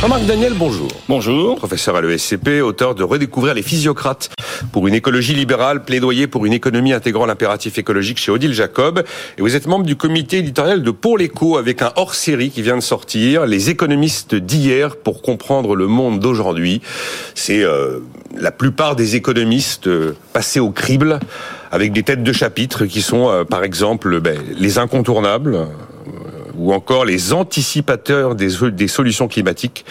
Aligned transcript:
Jean-Marc 0.00 0.26
Daniel, 0.26 0.52
bonjour. 0.54 0.88
Bonjour. 1.08 1.56
Professeur 1.56 1.96
à 1.96 2.02
l'ESCP, 2.02 2.60
auteur 2.62 2.94
de 2.94 3.02
Redécouvrir 3.02 3.54
les 3.54 3.62
physiocrates 3.62 4.30
pour 4.70 4.86
une 4.86 4.94
écologie 4.94 5.34
libérale, 5.34 5.84
plaidoyer 5.84 6.26
pour 6.26 6.44
une 6.44 6.52
économie 6.52 6.92
intégrant 6.92 7.24
l'impératif 7.24 7.78
écologique 7.78 8.18
chez 8.18 8.30
Odile 8.30 8.52
Jacob. 8.52 9.02
Et 9.38 9.40
vous 9.40 9.56
êtes 9.56 9.66
membre 9.66 9.86
du 9.86 9.96
comité 9.96 10.38
éditorial 10.38 10.82
de 10.82 10.90
Pour 10.90 11.16
l'écho 11.16 11.56
avec 11.56 11.80
un 11.80 11.92
hors-série 11.96 12.50
qui 12.50 12.60
vient 12.60 12.76
de 12.76 12.82
sortir, 12.82 13.46
Les 13.46 13.70
économistes 13.70 14.34
d'hier 14.34 14.96
pour 14.96 15.22
comprendre 15.22 15.74
le 15.74 15.86
monde 15.86 16.20
d'aujourd'hui. 16.20 16.82
C'est 17.34 17.64
euh, 17.64 18.00
la 18.38 18.52
plupart 18.52 18.96
des 18.96 19.16
économistes 19.16 19.86
euh, 19.86 20.14
passés 20.34 20.60
au 20.60 20.72
crible 20.72 21.20
avec 21.72 21.92
des 21.92 22.02
têtes 22.02 22.22
de 22.22 22.32
chapitre 22.34 22.84
qui 22.84 23.00
sont, 23.00 23.30
euh, 23.30 23.44
par 23.44 23.64
exemple, 23.64 24.20
ben, 24.20 24.38
les 24.58 24.78
incontournables, 24.78 25.66
ou 26.58 26.72
encore 26.72 27.04
les 27.04 27.32
anticipateurs 27.32 28.34
des, 28.34 28.50
des 28.72 28.88
solutions 28.88 29.28
climatiques. 29.28 29.84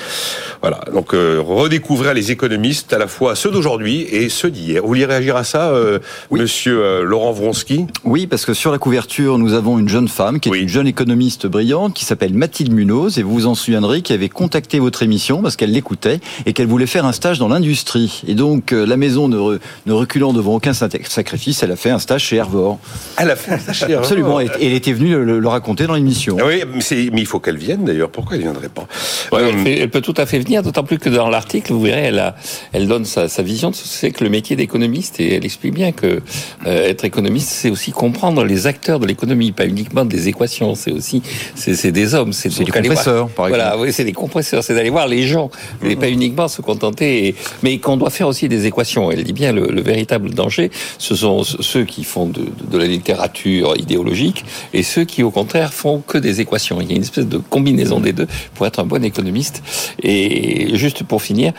Voilà, 0.62 0.82
donc 0.94 1.14
euh, 1.14 1.42
redécouvrir 1.46 2.14
les 2.14 2.32
économistes, 2.32 2.94
à 2.94 2.98
la 2.98 3.08
fois 3.08 3.36
ceux 3.36 3.52
d'aujourd'hui 3.52 4.02
et 4.02 4.30
ceux 4.30 4.50
d'hier. 4.50 4.82
Vous 4.82 4.88
voulez 4.88 5.06
réagir 5.06 5.36
à 5.36 5.44
ça, 5.44 5.70
euh, 5.70 6.00
monsieur 6.32 6.84
euh, 6.84 7.04
Laurent 7.04 7.32
Vronsky? 7.32 7.86
Oui, 8.04 8.28
parce 8.28 8.46
que 8.46 8.54
sur 8.54 8.72
la 8.72 8.78
couverture, 8.78 9.38
nous 9.38 9.54
avons 9.54 9.78
une 9.80 9.90
jeune 9.90 10.08
femme 10.08 10.40
qui 10.40 10.50
est 10.50 10.60
une 10.60 10.70
jeune 10.70 10.88
économiste 10.88 11.48
brillante 11.48 11.94
qui 11.94 12.06
s'appelle 12.06 12.34
Mathilde 12.34 12.72
Munoz, 12.72 13.20
et 13.20 13.24
vous 13.24 13.34
vous 13.34 13.48
en 13.48 13.56
souviendrez, 13.56 14.02
qui 14.02 14.14
avait 14.14 14.30
contacté 14.30 14.80
votre 14.80 15.04
émission 15.04 15.42
parce 15.42 15.56
qu'elle 15.56 15.72
l'écoutait 15.72 16.20
et 16.46 16.54
qu'elle 16.54 16.68
voulait 16.68 16.88
faire 16.88 17.06
un 17.06 17.12
stage 17.12 17.40
dans 17.40 17.48
l'industrie. 17.48 18.24
Et 18.28 18.34
donc, 18.34 18.72
la 18.72 18.98
maison 18.98 19.28
ne, 19.28 19.60
ne, 19.86 19.94
reculant 19.94 20.34
devant 20.34 20.56
aucun 20.56 20.74
sacrifice, 20.74 21.64
elle 21.64 21.72
a 21.72 21.76
fait 21.76 21.92
un 21.92 22.00
stage 22.00 22.24
chez 22.24 22.38
Hervor. 22.38 22.80
Elle 23.18 23.32
a 23.32 23.36
fait 23.36 23.54
un 23.54 23.60
stage 23.60 23.80
chez 23.80 23.92
Hervor 23.92 24.00
Absolument, 24.00 24.40
et 24.40 24.50
elle 24.62 24.74
était 24.74 24.94
venue 24.94 25.12
le, 25.12 25.40
le 25.40 25.48
raconter 25.48 25.86
dans 25.88 25.96
l'émission. 25.96 26.38
Oui, 26.44 26.55
mais, 26.66 27.10
mais 27.12 27.22
il 27.22 27.26
faut 27.26 27.40
qu'elle 27.40 27.58
vienne 27.58 27.84
d'ailleurs. 27.86 28.10
Pourquoi 28.10 28.36
elle 28.36 28.44
ne 28.44 28.52
viendrait 28.52 28.70
pas? 28.70 28.88
Elle, 29.34 29.90
peut 29.90 30.02
tout 30.02 30.14
à 30.18 30.26
fait 30.26 30.40
venir, 30.40 30.64
d'autant 30.64 30.84
plus 30.84 31.00
que 31.00 31.10
dans 31.10 31.30
l'article, 31.30 31.74
vous 31.74 31.82
verrez, 31.82 32.06
elle, 32.06 32.20
a, 32.20 32.36
elle 32.74 32.88
donne 32.88 33.06
sa, 33.06 33.28
sa 33.28 33.42
vision 33.42 33.72
de 33.72 33.76
ce 33.76 33.84
que 33.84 33.88
c'est 33.90 34.12
que 34.12 34.24
le 34.24 34.30
métier 34.30 34.56
d'économiste 34.56 35.20
et 35.20 35.36
elle 35.36 35.46
explique 35.46 35.74
bien 35.74 35.92
que 35.92 36.22
euh, 36.66 36.90
être 36.90 37.06
économiste, 37.06 37.50
c'est 37.50 37.70
aussi 37.70 37.92
comprendre 37.92 38.44
les 38.44 38.68
acteurs 38.68 39.00
de 39.00 39.08
l'économie, 39.08 39.52
pas 39.52 39.66
uniquement 39.66 40.06
des 40.06 40.28
équations. 40.28 40.76
C'est 40.76 40.92
aussi 40.92 41.22
c'est 41.56 41.92
des 41.92 42.14
hommes, 42.14 42.34
c'est 42.34 42.50
des 42.50 42.66
compresseurs, 42.66 43.30
par 43.30 43.48
exemple. 43.48 43.64
Voilà, 43.64 43.78
oui, 43.78 43.94
c'est 43.94 44.04
des 44.04 44.14
compresseurs, 44.14 44.64
c'est 44.64 44.76
d'aller 44.76 44.90
voir 44.90 45.08
les 45.08 45.24
gens, 45.24 45.50
et 45.84 45.96
pas 45.96 46.10
uniquement 46.10 46.48
se 46.48 46.62
contenter, 46.62 47.28
et, 47.28 47.36
mais 47.64 47.78
qu'on 47.80 47.98
doit 47.98 48.10
faire 48.10 48.28
aussi 48.28 48.48
des 48.50 48.66
équations. 48.66 49.12
Elle 49.12 49.24
dit 49.24 49.34
bien 49.34 49.52
le, 49.52 49.68
le 49.68 49.82
véritable 49.82 50.34
danger, 50.34 50.72
ce 50.98 51.16
sont 51.16 51.44
ceux 51.44 51.86
qui 51.86 52.04
font 52.04 52.28
de, 52.28 52.46
de, 52.70 52.78
la 52.78 52.86
littérature 52.86 53.76
idéologique 53.78 54.46
et 54.74 54.84
ceux 54.84 55.06
qui, 55.06 55.24
au 55.24 55.32
contraire, 55.32 55.74
font 55.74 56.02
que 56.06 56.18
des 56.18 56.42
équations. 56.42 56.45
Il 56.82 56.90
y 56.90 56.94
a 56.94 56.96
une 56.96 57.02
espèce 57.02 57.28
de 57.28 57.38
combinaison 57.38 58.00
des 58.00 58.14
deux 58.14 58.28
pour 58.54 58.66
être 58.66 58.80
un 58.80 58.86
bon 58.86 59.04
économiste. 59.04 59.64
Et 60.02 60.76
juste 60.76 61.04
pour 61.04 61.22
finir, 61.22 61.54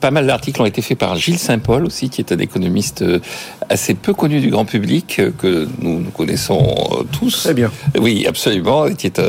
pas 0.00 0.10
mal 0.10 0.26
d'articles 0.26 0.60
ont 0.60 0.66
été 0.66 0.82
faits 0.82 0.98
par 0.98 1.16
Gilles 1.16 1.38
Saint-Paul 1.38 1.84
aussi, 1.84 2.10
qui 2.10 2.20
est 2.20 2.32
un 2.32 2.38
économiste 2.38 3.02
euh, 3.02 3.20
assez 3.68 3.94
peu 3.94 4.14
connu 4.14 4.40
du 4.40 4.50
grand 4.50 4.64
public, 4.64 5.18
euh, 5.18 5.30
que 5.36 5.68
nous, 5.80 6.00
nous 6.00 6.10
connaissons 6.10 6.74
euh, 6.92 7.04
tous. 7.12 7.42
Très 7.44 7.54
bien. 7.54 7.70
Oui, 7.98 8.26
absolument, 8.26 8.86
et 8.86 8.94
qui 8.94 9.06
est, 9.06 9.20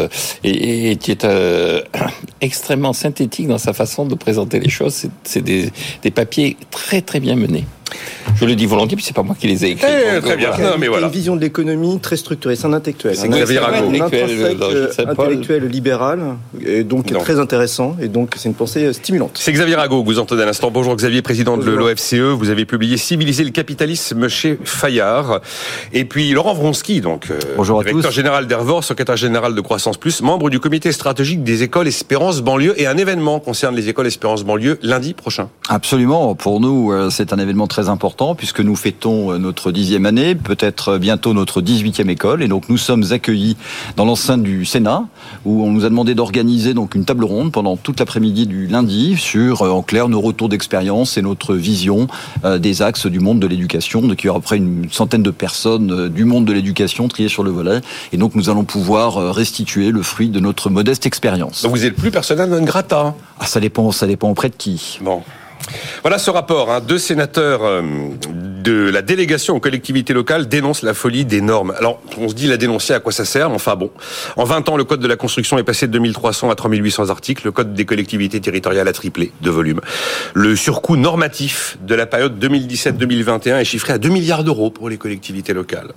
et, 0.44 0.96
qui 0.98 1.12
est 1.12 1.26
extrêmement 2.42 2.94
synthétique 2.94 3.48
dans 3.48 3.58
sa 3.58 3.74
façon 3.74 4.06
de 4.06 4.16
présenter 4.16 4.60
les 4.60 4.70
choses. 4.70 5.08
C'est 5.24 5.42
des, 5.42 5.72
des 6.02 6.12
papiers 6.12 6.58
très 6.72 7.02
très 7.02 7.20
bien 7.20 7.36
menés. 7.36 7.66
Je 8.36 8.46
le 8.46 8.56
dis 8.56 8.66
volontiers, 8.66 8.96
puis 8.96 9.06
c'est 9.06 9.16
pas 9.16 9.24
moi 9.24 9.36
qui 9.40 9.48
les 9.48 9.66
ai 9.66 9.70
écrits. 9.72 9.88
Eh, 9.88 10.20
très 10.22 10.38
bien. 10.38 10.50
Non, 10.52 10.78
mais 10.80 10.88
voilà. 10.88 11.08
une 11.08 11.14
vision 11.14 11.36
de 11.36 11.42
l'économie 11.42 12.00
très 12.00 12.18
structurée, 12.18 12.56
c'est 12.56 12.66
un 12.66 12.74
intellectuel. 12.74 13.16
C'est 13.16 13.30
Xavier 13.30 13.60
Rago. 13.60 13.92
Un 13.92 15.10
intellectuel 15.10 15.68
libéral, 15.68 16.38
et 16.66 16.84
donc 16.84 17.12
très 17.14 17.40
intéressant, 17.40 17.96
et 18.02 18.08
donc 18.08 18.34
c'est 18.38 18.50
une 18.50 18.56
pensée 18.56 18.94
stimulante. 18.94 19.40
C'est 19.42 19.52
Xavier 19.52 19.76
Rago, 19.76 20.04
vous 20.04 20.20
entendez 20.20 20.42
à 20.44 20.46
l'instant. 20.46 20.72
Bonjour 20.72 20.96
Xavier, 20.96 21.22
président 21.22 21.58
de 21.58 21.70
l'OFCE. 21.70 22.16
Vous 22.38 22.50
avez 22.50 22.66
publié 22.66 22.98
Civiliser 22.98 23.44
le 23.44 23.52
capitalisme 23.52 24.28
chez 24.28 24.58
Fayard. 24.64 25.42
Et 25.94 26.06
puis 26.06 26.32
Laurent 26.32 26.54
Vronsky, 26.54 27.02
donc 27.02 27.30
euh, 27.30 27.40
Bonjour 27.58 27.84
directeur 27.84 28.12
général 28.12 28.48
d'Hervor, 28.48 28.84
secrétaire 28.84 29.18
général 29.18 29.56
de 29.56 29.62
Croissance 29.62 29.98
Plus, 29.98 30.22
membre 30.22 30.50
du 30.50 30.60
comité 30.60 30.92
stratégique 30.92 31.44
des 31.44 31.64
écoles 31.64 31.88
Espérance 31.88 32.42
Banlieue, 32.42 32.80
et 32.80 32.88
un 32.88 32.98
événement 32.98 33.40
concerne 33.40 33.76
les 33.76 33.90
écoles 33.90 34.08
Espérance 34.08 34.44
Banlieue 34.44 34.80
lundi 34.82 35.14
prochain. 35.14 35.50
Absolument. 35.70 36.36
Pour 36.36 36.60
nous, 36.60 36.92
euh, 36.92 37.10
c'est 37.10 37.34
un 37.34 37.38
événement 37.38 37.68
très 37.68 37.81
important 37.90 38.36
puisque 38.36 38.60
nous 38.60 38.76
fêtons 38.76 39.32
euh, 39.32 39.38
notre 39.38 39.72
dixième 39.72 40.06
année, 40.06 40.36
peut-être 40.36 40.98
bientôt 40.98 41.34
notre 41.34 41.62
dix-huitième 41.62 42.10
école. 42.10 42.44
Et 42.44 42.48
donc 42.48 42.70
nous 42.70 42.78
sommes 42.78 43.04
accueillis 43.12 43.58
dans 43.96 44.06
l'enceinte 44.06 44.44
du 44.44 44.66
Sénat 44.66 45.06
où 45.46 45.64
on 45.64 45.72
nous 45.72 45.86
a 45.86 45.90
demandé 45.90 46.16
d'organiser 46.16 46.74
donc 46.74 46.96
une 46.96 47.06
table 47.06 47.24
ronde 47.24 47.52
pendant 47.52 47.78
toute 47.78 48.00
l'après-midi 48.00 48.48
du 48.48 48.68
lundi 48.68 49.16
sur, 49.18 49.64
euh, 49.64 49.70
en 49.70 49.82
clair, 49.82 50.10
nos 50.10 50.22
retours 50.22 50.50
d'expérience 50.50 51.18
et 51.18 51.22
notre 51.22 51.56
vision 51.56 52.08
euh, 52.46 52.58
des 52.58 52.82
axes 52.82 53.08
du 53.08 53.20
monde 53.20 53.40
de 53.40 53.48
l'éducation. 53.48 54.02
Donc 54.02 54.24
il 54.24 54.28
y 54.28 54.30
aura 54.30 54.40
après 54.40 54.58
une 54.58 54.88
centaine 54.92 55.24
de 55.24 55.32
personnes 55.32 56.10
du 56.10 56.26
monde 56.26 56.46
de 56.46 56.54
l'éducation 56.54 57.08
triées 57.08 57.30
sur 57.30 57.44
le 57.44 57.52
volet. 57.52 57.82
Et 58.14 58.18
donc 58.18 58.36
nous 58.36 58.50
allons 58.50 58.64
pouvoir 58.64 59.34
restituer 59.34 59.92
le 59.92 60.02
fruit 60.02 60.30
de 60.30 60.40
notre 60.40 60.70
modeste 60.70 61.06
expérience. 61.06 61.64
Donc 61.64 61.72
vous 61.72 61.86
êtes 61.86 61.96
plus 61.96 62.12
personnel 62.12 62.50
non 62.50 62.64
grata 62.64 63.16
ah, 63.40 63.46
Ça 63.46 63.60
dépend, 63.60 63.92
ça 63.92 64.08
dépend 64.08 64.30
auprès 64.30 64.50
de 64.50 64.56
qui. 64.56 65.00
Bon. 65.02 65.22
Voilà 66.02 66.18
ce 66.18 66.30
rapport. 66.30 66.72
Hein. 66.72 66.82
Deux 66.82 66.98
sénateurs 66.98 67.64
euh, 67.64 67.82
de 68.62 68.90
la 68.90 69.02
délégation 69.02 69.56
aux 69.56 69.60
collectivités 69.60 70.14
locales 70.14 70.48
dénoncent 70.48 70.84
la 70.84 70.94
folie 70.94 71.26
des 71.26 71.42
normes. 71.42 71.74
Alors, 71.78 72.02
on 72.18 72.30
se 72.30 72.34
dit 72.34 72.48
la 72.48 72.58
dénoncer, 72.58 72.94
à 72.94 73.00
quoi 73.00 73.12
ça 73.12 73.26
sert 73.26 73.52
Enfin 73.52 73.76
bon, 73.76 73.92
en 74.38 74.44
20 74.44 74.70
ans, 74.70 74.78
le 74.78 74.84
code 74.84 75.00
de 75.00 75.08
la 75.08 75.16
construction 75.16 75.58
est 75.58 75.64
passé 75.64 75.88
de 75.88 75.92
2300 75.94 76.50
à 76.50 76.56
3800 76.56 77.10
articles. 77.10 77.46
Le 77.46 77.52
code 77.52 77.74
des 77.74 77.86
collectivités 77.86 78.40
territoriales 78.40 78.88
a 78.88 78.94
triplé 78.94 79.32
de 79.42 79.50
volume. 79.50 79.82
Le 80.34 80.56
surcoût 80.56 80.96
normatif 80.96 81.78
de 81.82 81.96
la 81.96 82.06
période 82.06 82.44
2017-2021 82.44 83.60
est 83.60 83.66
chiffré 83.66 83.94
à 83.94 83.98
2 83.98 84.10
milliards 84.10 84.44
d'euros 84.44 84.70
pour 84.70 84.90
les 84.90 84.98
collectivités 84.98 85.54
locales. 85.54 85.92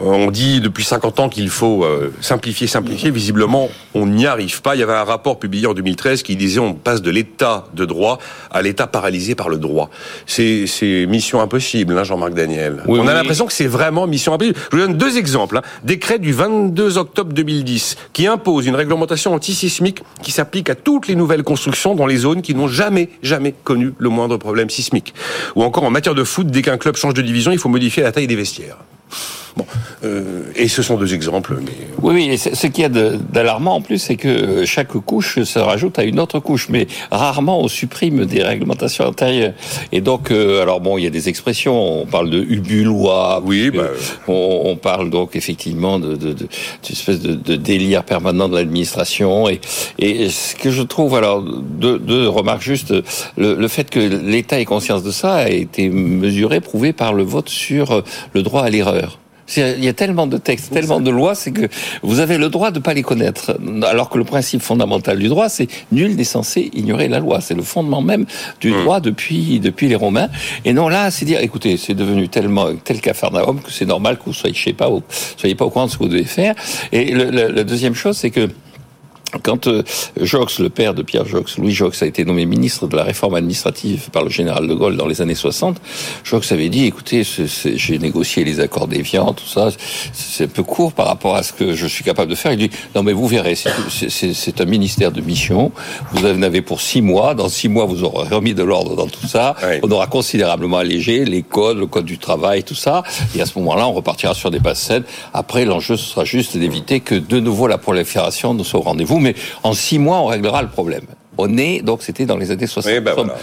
On 0.00 0.30
dit 0.30 0.60
depuis 0.60 0.84
50 0.84 1.20
ans 1.20 1.28
qu'il 1.28 1.48
faut 1.48 1.84
euh, 1.84 2.12
simplifier, 2.20 2.66
simplifier. 2.66 3.10
Visiblement, 3.10 3.68
on 3.94 4.06
n'y 4.06 4.26
arrive 4.26 4.60
pas. 4.60 4.74
Il 4.74 4.80
y 4.80 4.82
avait 4.82 4.92
un 4.92 5.04
rapport 5.04 5.38
publié 5.38 5.66
en 5.66 5.74
2013 5.74 6.22
qui 6.22 6.34
disait 6.34 6.58
on 6.58 6.74
passe 6.74 7.00
de 7.00 7.10
l'état 7.10 7.66
de 7.74 7.84
droit 7.84 8.18
à 8.50 8.60
l'état 8.60 8.86
paralysé 8.86 9.34
par 9.34 9.48
le 9.48 9.56
droit. 9.56 9.90
C'est 10.26 10.66
mission 11.08 11.40
impossible, 11.40 11.96
hein, 11.96 12.04
Jean-Marc 12.04 12.34
Daniel. 12.34 12.82
on 12.88 13.06
a 13.06 13.14
l'impression 13.14 13.46
que 13.46 13.52
c'est 13.52 13.66
vraiment 13.66 14.06
mission 14.06 14.34
impossible. 14.34 14.58
Je 14.72 14.76
vous 14.76 14.82
donne 14.82 14.96
deux 14.96 15.16
exemples. 15.16 15.58
Hein. 15.58 15.62
Décret 15.84 16.18
du 16.18 16.32
22 16.32 16.98
octobre 16.98 17.32
2010 17.32 17.96
qui 18.12 18.26
impose 18.26 18.66
une 18.66 18.74
réglementation 18.74 19.32
antisismique 19.32 20.02
qui 20.22 20.32
s'applique 20.32 20.70
à 20.70 20.74
toutes 20.74 21.06
les 21.06 21.14
nouvelles 21.14 21.44
constructions 21.44 21.94
dans 21.94 22.06
les 22.06 22.16
zones 22.16 22.42
qui 22.42 22.54
n'ont 22.54 22.68
jamais, 22.68 23.10
jamais 23.22 23.54
connu 23.64 23.94
le 23.98 24.08
moindre 24.08 24.38
problème 24.38 24.70
sismique. 24.70 25.14
Ou 25.54 25.62
encore 25.62 25.84
en 25.84 25.90
matière 25.90 26.14
de 26.14 26.24
foot, 26.24 26.48
dès 26.48 26.62
qu'un 26.62 26.78
club 26.78 26.96
change 26.96 27.14
de 27.14 27.22
division, 27.22 27.52
il 27.52 27.58
faut 27.58 27.68
modifier 27.68 28.02
la 28.02 28.10
taille 28.10 28.26
des 28.26 28.36
vestiaires. 28.36 28.78
Bon, 29.56 29.66
euh, 30.02 30.42
et 30.56 30.66
ce 30.66 30.82
sont 30.82 30.96
deux 30.96 31.14
exemples. 31.14 31.56
Mais... 31.64 31.72
Oui, 32.02 32.14
oui. 32.14 32.38
Ce 32.38 32.66
qu'il 32.66 32.82
y 32.82 32.84
a 32.84 32.88
d'alarmant 32.88 33.76
en 33.76 33.80
plus, 33.80 33.98
c'est 33.98 34.16
que 34.16 34.64
chaque 34.64 34.92
couche 34.92 35.42
se 35.42 35.58
rajoute 35.58 35.98
à 35.98 36.04
une 36.04 36.18
autre 36.18 36.40
couche, 36.40 36.68
mais 36.68 36.88
rarement 37.10 37.60
on 37.60 37.68
supprime 37.68 38.24
des 38.24 38.42
réglementations 38.42 39.06
intérieures. 39.06 39.54
Et 39.92 40.00
donc, 40.00 40.30
euh, 40.30 40.62
alors 40.62 40.80
bon, 40.80 40.98
il 40.98 41.04
y 41.04 41.06
a 41.06 41.10
des 41.10 41.28
expressions. 41.28 42.00
On 42.02 42.06
parle 42.06 42.30
de 42.30 42.40
ubulois. 42.40 43.42
Oui, 43.44 43.70
bah... 43.70 43.84
on, 44.26 44.62
on, 44.64 44.76
parle 44.76 45.10
donc 45.10 45.36
effectivement 45.36 46.00
de, 46.00 46.16
de, 46.16 46.32
de, 46.32 46.48
espèce 46.90 47.20
de, 47.20 47.34
de, 47.34 47.54
délire 47.54 48.02
permanent 48.02 48.48
de 48.48 48.56
l'administration. 48.56 49.48
Et, 49.48 49.60
et 49.98 50.30
ce 50.30 50.56
que 50.56 50.70
je 50.70 50.82
trouve, 50.82 51.14
alors, 51.14 51.42
deux, 51.42 51.98
deux 51.98 52.28
remarques 52.28 52.62
juste. 52.62 52.92
Le, 53.36 53.54
le 53.54 53.68
fait 53.68 53.88
que 53.88 54.00
l'État 54.00 54.58
ait 54.58 54.64
conscience 54.64 55.04
de 55.04 55.12
ça 55.12 55.34
a 55.34 55.48
été 55.48 55.88
mesuré, 55.88 56.60
prouvé 56.60 56.92
par 56.92 57.12
le 57.12 57.22
vote 57.22 57.48
sur 57.48 58.02
le 58.32 58.42
droit 58.42 58.62
à 58.62 58.70
l'erreur. 58.70 59.18
Il 59.56 59.84
y 59.84 59.88
a 59.88 59.92
tellement 59.92 60.26
de 60.26 60.38
textes, 60.38 60.72
tellement 60.72 61.00
de 61.00 61.10
lois, 61.10 61.34
c'est 61.34 61.52
que 61.52 61.68
vous 62.02 62.20
avez 62.20 62.38
le 62.38 62.48
droit 62.48 62.70
de 62.70 62.78
ne 62.78 62.82
pas 62.82 62.94
les 62.94 63.02
connaître. 63.02 63.58
Alors 63.82 64.08
que 64.08 64.18
le 64.18 64.24
principe 64.24 64.62
fondamental 64.62 65.18
du 65.18 65.28
droit, 65.28 65.48
c'est 65.48 65.68
nul 65.92 66.16
n'est 66.16 66.24
censé 66.24 66.70
ignorer 66.72 67.08
la 67.08 67.18
loi. 67.18 67.40
C'est 67.40 67.54
le 67.54 67.62
fondement 67.62 68.02
même 68.02 68.26
du 68.60 68.70
hmm. 68.70 68.82
droit 68.82 69.00
depuis, 69.00 69.60
depuis 69.60 69.88
les 69.88 69.96
Romains. 69.96 70.28
Et 70.64 70.72
non, 70.72 70.88
là, 70.88 71.10
c'est 71.10 71.24
dire, 71.24 71.40
écoutez, 71.40 71.76
c'est 71.76 71.94
devenu 71.94 72.28
tellement 72.28 72.68
tel 72.82 73.00
cafarnaum 73.00 73.60
que 73.60 73.70
c'est 73.70 73.86
normal 73.86 74.18
que 74.18 74.24
vous 74.26 74.32
soyez, 74.32 74.54
je 74.54 74.62
sais 74.62 74.72
pas, 74.72 74.88
soyez 75.36 75.54
pas 75.54 75.64
au 75.64 75.70
courant 75.70 75.86
de 75.86 75.90
ce 75.90 75.98
que 75.98 76.04
vous 76.04 76.08
devez 76.08 76.24
faire. 76.24 76.54
Et 76.92 77.12
le, 77.12 77.30
la 77.30 77.64
deuxième 77.64 77.94
chose, 77.94 78.16
c'est 78.16 78.30
que 78.30 78.48
quand 79.42 79.66
euh, 79.66 79.82
Jox, 80.20 80.58
le 80.58 80.68
père 80.68 80.94
de 80.94 81.02
Pierre 81.02 81.26
Jox, 81.26 81.58
Louis 81.58 81.72
Jox, 81.72 82.02
a 82.02 82.06
été 82.06 82.24
nommé 82.24 82.46
ministre 82.46 82.86
de 82.86 82.96
la 82.96 83.02
réforme 83.02 83.34
administrative 83.34 84.10
par 84.10 84.22
le 84.22 84.30
général 84.30 84.66
de 84.66 84.74
Gaulle 84.74 84.96
dans 84.96 85.06
les 85.06 85.20
années 85.20 85.34
60, 85.34 85.80
Jox 86.24 86.52
avait 86.52 86.68
dit, 86.68 86.86
écoutez, 86.86 87.22
j'ai 87.24 87.98
négocié 87.98 88.44
les 88.44 88.60
accords 88.60 88.88
d'Évian, 88.88 89.32
tout 89.32 89.46
ça, 89.46 89.68
c'est 90.12 90.44
un 90.44 90.48
peu 90.48 90.62
court 90.62 90.92
par 90.92 91.06
rapport 91.06 91.36
à 91.36 91.42
ce 91.42 91.52
que 91.52 91.74
je 91.74 91.86
suis 91.86 92.04
capable 92.04 92.30
de 92.30 92.36
faire. 92.36 92.52
Il 92.52 92.58
dit, 92.58 92.70
non 92.94 93.02
mais 93.02 93.12
vous 93.12 93.26
verrez, 93.26 93.54
c'est 93.56 94.60
un 94.60 94.64
ministère 94.64 95.12
de 95.12 95.20
mission, 95.20 95.72
vous 96.12 96.26
en 96.26 96.42
avez 96.42 96.62
pour 96.62 96.80
six 96.80 97.02
mois, 97.02 97.34
dans 97.34 97.48
six 97.48 97.68
mois 97.68 97.86
vous 97.86 98.04
aurez 98.04 98.28
remis 98.28 98.54
de 98.54 98.62
l'ordre 98.62 98.96
dans 98.96 99.08
tout 99.08 99.26
ça, 99.26 99.56
on 99.82 99.90
aura 99.90 100.06
considérablement 100.06 100.78
allégé 100.78 101.24
les 101.24 101.42
codes, 101.42 101.78
le 101.78 101.86
code 101.86 102.04
du 102.04 102.18
travail, 102.18 102.62
tout 102.62 102.74
ça, 102.74 103.02
et 103.36 103.40
à 103.40 103.46
ce 103.46 103.58
moment-là, 103.58 103.86
on 103.88 103.92
repartira 103.92 104.34
sur 104.34 104.50
des 104.50 104.60
bases 104.60 104.78
saines. 104.78 105.04
Après, 105.32 105.64
l'enjeu 105.64 105.96
sera 105.96 106.24
juste 106.24 106.56
d'éviter 106.56 107.00
que 107.00 107.14
de 107.14 107.40
nouveau 107.40 107.66
la 107.66 107.78
prolifération 107.78 108.54
ne 108.54 108.62
soit 108.62 108.80
au 108.80 108.82
rendez-vous 108.82 109.18
mais 109.24 109.34
en 109.62 109.72
six 109.72 109.98
mois, 109.98 110.18
on 110.18 110.26
réglera 110.26 110.62
le 110.62 110.68
problème. 110.68 111.06
On 111.36 111.58
est, 111.58 111.82
donc 111.82 112.02
c'était 112.02 112.26
dans 112.26 112.36
les 112.36 112.50
années 112.50 112.66
60. 112.66 112.92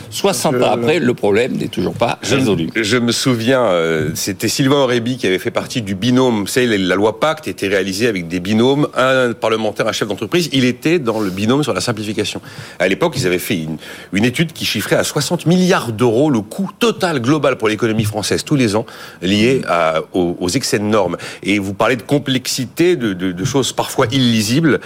60 0.10 0.54
ben 0.54 0.64
ans 0.64 0.72
après, 0.72 1.00
le 1.00 1.14
problème 1.14 1.54
n'est 1.54 1.68
toujours 1.68 1.94
pas 1.94 2.20
résolu. 2.22 2.70
Je 2.76 2.98
me 2.98 3.12
souviens, 3.12 3.64
euh, 3.64 4.12
c'était 4.16 4.48
Sylvain 4.48 4.78
Aurébi 4.78 5.18
qui 5.18 5.28
avait 5.28 5.40
fait 5.40 5.52
partie 5.52 5.82
du 5.82 5.96
binôme. 5.96 6.42
Vous 6.42 6.48
savez, 6.48 6.78
la 6.78 6.96
loi 6.96 7.20
Pacte 7.20 7.48
était 7.48 7.68
réalisée 7.68 8.08
avec 8.08 8.28
des 8.28 8.40
binômes, 8.40 8.88
un 8.96 9.34
parlementaire, 9.34 9.88
un 9.88 9.92
chef 9.92 10.08
d'entreprise. 10.08 10.50
Il 10.54 10.64
était 10.64 11.00
dans 11.00 11.20
le 11.20 11.30
binôme 11.30 11.64
sur 11.64 11.74
la 11.74 11.82
simplification. 11.82 12.42
À 12.80 12.88
l'époque, 12.88 13.14
ils 13.18 13.28
avaient 13.28 13.40
fait 13.40 13.58
une, 13.58 13.78
une 14.14 14.24
étude 14.24 14.54
qui 14.54 14.66
chiffrait 14.66 14.96
à 14.96 15.04
60 15.04 15.46
milliards 15.46 15.92
d'euros 15.92 16.30
le 16.30 16.42
coût 16.42 16.70
total 16.80 17.20
global 17.22 17.58
pour 17.58 17.68
l'économie 17.68 18.06
française 18.06 18.44
tous 18.44 18.56
les 18.56 18.76
ans 18.76 18.86
lié 19.22 19.62
à, 19.68 20.02
aux, 20.14 20.50
excès 20.50 20.80
de 20.80 20.86
normes. 20.86 21.18
Et 21.44 21.60
vous 21.60 21.74
parlez 21.74 21.98
de 21.98 22.02
complexité, 22.02 22.96
de, 22.96 23.14
de, 23.14 23.32
de 23.32 23.46
choses 23.46 23.74
parfois 23.74 24.08
illisibles. 24.12 24.80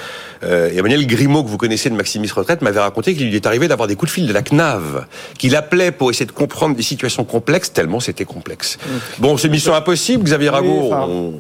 Euh, 0.44 0.70
Emmanuel 0.76 1.06
Grimaud, 1.06 1.44
que 1.44 1.50
vous 1.50 1.58
connaissez 1.58 1.90
de 1.90 1.96
Maximis 1.96 2.30
Retraite, 2.30 2.62
m'avait 2.62 2.80
raconté 2.80 2.95
qu'il 3.02 3.30
lui 3.30 3.36
est 3.36 3.46
arrivé 3.46 3.68
d'avoir 3.68 3.88
des 3.88 3.96
coups 3.96 4.12
de 4.12 4.14
fil 4.14 4.28
de 4.28 4.34
la 4.34 4.42
CNAV, 4.42 5.06
qu'il 5.38 5.56
appelait 5.56 5.92
pour 5.92 6.10
essayer 6.10 6.26
de 6.26 6.32
comprendre 6.32 6.76
des 6.76 6.84
situations 6.84 7.24
complexes, 7.24 7.74
tellement 7.74 8.00
c'était 8.00 8.26
complexe. 8.26 8.78
Bon, 9.20 9.38
c'est 9.38 9.50
mission 9.50 9.74
impossible, 9.74 10.24
Xavier 10.24 10.50
Rago, 10.50 10.92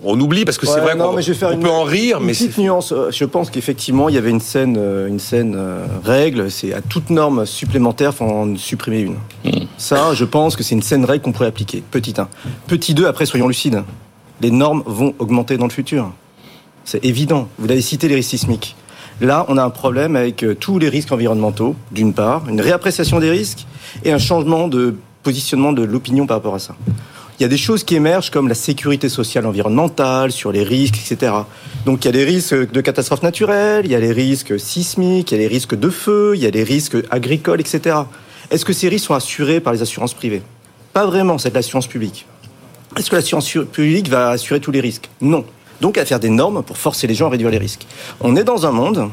on, 0.04 0.20
oublie, 0.20 0.46
parce 0.46 0.58
que 0.58 0.66
c'est 0.66 0.80
vrai 0.80 0.98
qu'on 0.98 1.58
peut 1.60 1.70
en 1.70 1.84
rire, 1.84 2.20
mais 2.20 2.34
c'est... 2.34 2.46
petite 2.48 2.60
nuance, 2.60 2.92
euh, 2.92 3.12
je 3.12 3.26
pense 3.26 3.50
qu'effectivement, 3.50 4.10
il 4.10 4.16
y 4.16 4.18
avait 4.18 4.30
une 4.30 4.40
scène, 4.40 4.76
euh, 4.78 5.08
une 5.08 5.20
scène 5.20 5.56
euh, 5.56 5.86
règle, 6.04 6.50
c'est 6.52 6.74
à 6.74 6.82
toute 6.82 7.10
norme 7.10 7.46
supplémentaire, 7.46 8.14
faut 8.14 8.26
en 8.26 8.56
supprimer 8.56 9.00
une. 9.00 9.16
Hmm. 9.44 9.66
Ça, 9.78 10.14
je 10.14 10.26
pense 10.26 10.56
que 10.56 10.64
c'est 10.64 10.76
une 10.76 10.82
scène 10.82 11.06
règle 11.06 11.24
qu'on 11.24 11.32
pourrait 11.32 11.48
appliquer, 11.48 11.84
petit 11.90 12.14
1. 12.18 12.28
Petit 12.68 12.94
2, 12.94 13.06
après, 13.06 13.26
soyons 13.26 13.48
lucides, 13.48 13.84
les 14.42 14.52
normes 14.52 14.84
vont 14.86 15.14
augmenter 15.20 15.58
dans 15.58 15.66
le 15.66 15.72
futur. 15.72 16.12
C'est 16.84 17.04
évident. 17.04 17.50
Vous 17.58 17.70
avez 17.70 17.82
cité 17.82 18.08
les 18.08 18.16
risques 18.16 18.30
sismiques. 18.30 18.76
Là, 19.22 19.46
on 19.48 19.58
a 19.58 19.64
un 19.64 19.70
problème 19.70 20.16
avec 20.18 20.44
euh, 20.44 20.56
tous 20.56 20.78
les 20.78 20.90
risques 20.90 21.12
environnementaux, 21.12 21.76
d'une 21.92 22.14
part, 22.14 22.50
une 22.50 22.60
réappréciation 22.60 23.20
des 23.20 23.30
risques 23.30 23.66
et 24.04 24.12
un 24.12 24.18
changement 24.18 24.68
de 24.68 24.96
positionnement 25.24 25.72
de 25.72 25.84
l'opinion 25.84 26.28
par 26.28 26.38
rapport 26.38 26.56
à 26.56 26.60
ça. 26.60 26.76
Il 27.40 27.44
y 27.44 27.46
a 27.46 27.50
des 27.50 27.58
choses 27.58 27.84
qui 27.84 27.96
émergent 27.96 28.30
comme 28.30 28.48
la 28.48 28.56
sécurité 28.56 29.10
sociale 29.10 29.46
environnementale, 29.46 30.32
sur 30.32 30.52
les 30.52 30.64
risques, 30.64 30.98
etc. 30.98 31.32
Donc 31.86 32.04
il 32.04 32.08
y 32.08 32.10
a 32.10 32.12
des 32.12 32.26
risques 32.26 32.72
de 32.72 32.82
catastrophes 32.82 33.24
naturelles, 33.24 33.86
il 33.86 33.92
y 33.92 33.96
a 33.96 34.00
les 34.00 34.12
risques 34.12 34.60
sismiques, 34.60 35.32
il 35.32 35.36
y 35.36 35.38
a 35.38 35.42
les 35.42 35.48
risques 35.48 35.76
de 35.76 35.90
feu, 35.90 36.34
il 36.36 36.42
y 36.42 36.46
a 36.46 36.50
les 36.50 36.64
risques 36.64 36.98
agricoles, 37.10 37.60
etc. 37.62 37.98
Est-ce 38.52 38.64
que 38.64 38.74
ces 38.74 38.90
risques 38.90 39.06
sont 39.06 39.14
assurés 39.14 39.60
par 39.60 39.74
les 39.74 39.82
assurances 39.82 40.14
privées? 40.14 40.44
Pas 40.94 41.06
vraiment, 41.06 41.38
c'est 41.38 41.50
de 41.50 41.56
l'assurance 41.56 41.88
publique. 41.88 42.26
Est-ce 42.98 43.10
que 43.10 43.16
l'assurance 43.16 43.50
publique 43.50 44.10
va 44.10 44.30
assurer 44.30 44.60
tous 44.60 44.72
les 44.72 44.82
risques? 44.82 45.10
Non 45.20 45.46
donc 45.82 45.98
à 45.98 46.06
faire 46.06 46.20
des 46.20 46.30
normes 46.30 46.64
pour 46.64 46.78
forcer 46.78 47.08
les 47.08 47.16
gens 47.16 47.28
à 47.28 47.30
réduire 47.30 47.50
les 47.50 47.58
risques. 47.58 47.86
On 48.22 48.36
est 48.36 48.44
dans 48.44 48.66
un 48.66 48.72
monde 48.72 49.10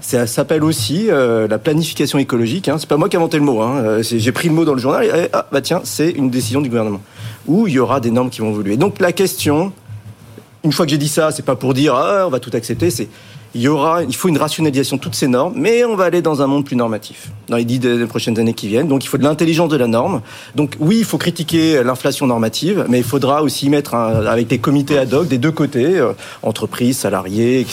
ça 0.00 0.26
s'appelle 0.26 0.62
aussi 0.62 1.06
euh, 1.08 1.48
la 1.48 1.58
planification 1.58 2.18
écologique. 2.18 2.68
Hein. 2.68 2.76
C'est 2.78 2.88
pas 2.88 2.96
moi 2.96 3.08
qui 3.08 3.16
ai 3.16 3.18
inventé 3.18 3.38
le 3.38 3.44
mot. 3.44 3.62
Hein. 3.62 3.76
Euh, 3.78 4.02
j'ai 4.02 4.32
pris 4.32 4.48
le 4.48 4.54
mot 4.54 4.64
dans 4.64 4.74
le 4.74 4.78
journal 4.78 5.04
et 5.04 5.28
ah 5.32 5.46
bah 5.50 5.60
tiens, 5.60 5.80
c'est 5.84 6.10
une 6.10 6.30
décision 6.30 6.60
du 6.60 6.68
gouvernement 6.68 7.00
où 7.46 7.66
il 7.66 7.74
y 7.74 7.78
aura 7.78 7.98
des 8.00 8.10
normes 8.10 8.30
qui 8.30 8.40
vont 8.40 8.50
évoluer. 8.50 8.76
Donc 8.76 9.00
la 9.00 9.12
question, 9.12 9.72
une 10.64 10.72
fois 10.72 10.84
que 10.84 10.90
j'ai 10.90 10.98
dit 10.98 11.08
ça, 11.08 11.30
c'est 11.30 11.44
pas 11.44 11.56
pour 11.56 11.74
dire 11.74 11.94
ah, 11.94 12.24
on 12.26 12.30
va 12.30 12.40
tout 12.40 12.50
accepter, 12.52 12.90
c'est 12.90 13.08
il 13.56 13.62
y 13.62 13.68
aura, 13.68 14.02
il 14.02 14.14
faut 14.14 14.28
une 14.28 14.36
rationalisation 14.36 14.96
de 14.96 15.00
toutes 15.00 15.14
ces 15.14 15.28
normes, 15.28 15.54
mais 15.56 15.84
on 15.84 15.96
va 15.96 16.04
aller 16.04 16.20
dans 16.20 16.42
un 16.42 16.46
monde 16.46 16.64
plus 16.66 16.76
normatif 16.76 17.30
dans 17.48 17.56
les 17.56 17.64
dix 17.64 17.80
prochaines 18.06 18.38
années 18.38 18.52
qui 18.52 18.68
viennent. 18.68 18.86
Donc 18.86 19.02
il 19.02 19.08
faut 19.08 19.16
de 19.16 19.22
l'intelligence 19.22 19.70
de 19.70 19.76
la 19.76 19.86
norme. 19.86 20.20
Donc 20.54 20.76
oui, 20.78 20.98
il 20.98 21.04
faut 21.04 21.16
critiquer 21.16 21.82
l'inflation 21.82 22.26
normative, 22.26 22.84
mais 22.88 22.98
il 22.98 23.04
faudra 23.04 23.42
aussi 23.42 23.70
mettre 23.70 23.94
avec 23.94 24.46
des 24.48 24.58
comités 24.58 24.98
ad 24.98 25.12
hoc 25.14 25.26
des 25.26 25.38
deux 25.38 25.52
côtés, 25.52 25.96
euh, 25.96 26.12
entreprises, 26.42 26.98
salariés, 26.98 27.66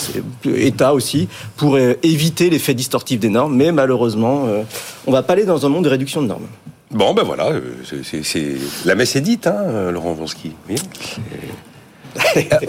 État 0.45 0.93
aussi, 0.93 1.27
pour 1.57 1.75
euh, 1.75 1.95
éviter 2.01 2.49
l'effet 2.49 2.73
distortif 2.73 3.19
des 3.19 3.29
normes. 3.29 3.55
Mais 3.55 3.73
malheureusement, 3.73 4.45
euh, 4.47 4.63
on 5.05 5.11
va 5.11 5.21
pas 5.21 5.33
aller 5.33 5.45
dans 5.45 5.65
un 5.65 5.69
monde 5.69 5.83
de 5.83 5.89
réduction 5.89 6.21
de 6.21 6.27
normes. 6.27 6.47
Bon, 6.91 7.13
ben 7.13 7.23
voilà, 7.23 7.49
c'est 7.83 8.55
la 8.85 8.95
messe 8.95 9.15
est 9.15 9.21
dite, 9.21 9.47
hein, 9.47 9.91
Laurent 9.91 10.13
Vonsky. 10.13 10.51
la, 10.69 10.75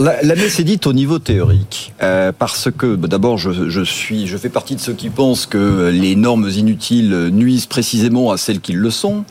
la 0.00 0.35
messe 0.35 0.58
est 0.61 0.64
dite 0.64 0.87
au 0.87 0.93
niveau 0.93 1.19
théorique, 1.19 1.93
euh, 2.02 2.32
parce 2.37 2.69
que 2.76 2.96
bah, 2.96 3.08
d'abord 3.08 3.38
je, 3.38 3.69
je, 3.69 3.81
suis, 3.82 4.26
je 4.26 4.37
fais 4.37 4.49
partie 4.49 4.75
de 4.75 4.81
ceux 4.81 4.93
qui 4.93 5.11
pensent 5.11 5.46
que 5.46 5.91
les 5.93 6.17
normes 6.17 6.49
inutiles 6.49 7.29
nuisent 7.32 7.67
précisément 7.67 8.31
à 8.31 8.37
celles 8.37 8.61
qui 8.61 8.73
le 8.73 8.91
sont. 8.91 9.25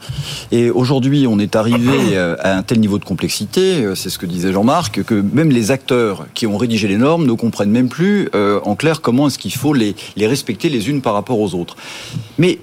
Et 0.51 0.69
aujourd'hui, 0.69 1.25
on 1.27 1.39
est 1.39 1.56
arrivé 1.56 2.15
euh, 2.15 2.36
à 2.39 2.56
un 2.57 2.63
tel 2.63 2.80
niveau 2.80 3.00
de 3.00 3.06
complexité, 3.06 3.83
euh, 3.83 3.95
c'est 3.95 4.10
ce 4.10 4.18
que 4.18 4.25
disait 4.25 4.51
Jean-Marc, 4.54 5.04
que 5.04 5.15
même 5.15 5.50
les 5.50 5.71
acteurs 5.71 6.27
qui 6.33 6.48
ont 6.48 6.57
rédigé 6.57 6.88
les 6.88 6.98
normes 6.98 7.25
ne 7.25 7.33
comprennent 7.33 7.71
même 7.71 7.89
plus 7.89 8.30
en 8.33 8.75
clair 8.75 9.01
comment 9.01 9.27
est-ce 9.27 9.38
qu'il 9.38 9.54
faut 9.54 9.74
les, 9.74 9.95
les 10.15 10.27
respecter 10.27 10.69
les 10.69 10.89
unes 10.89 11.01
par 11.01 11.13
rapport 11.13 11.39
aux 11.39 11.56
autres. 11.56 11.75
Mais 12.38 12.60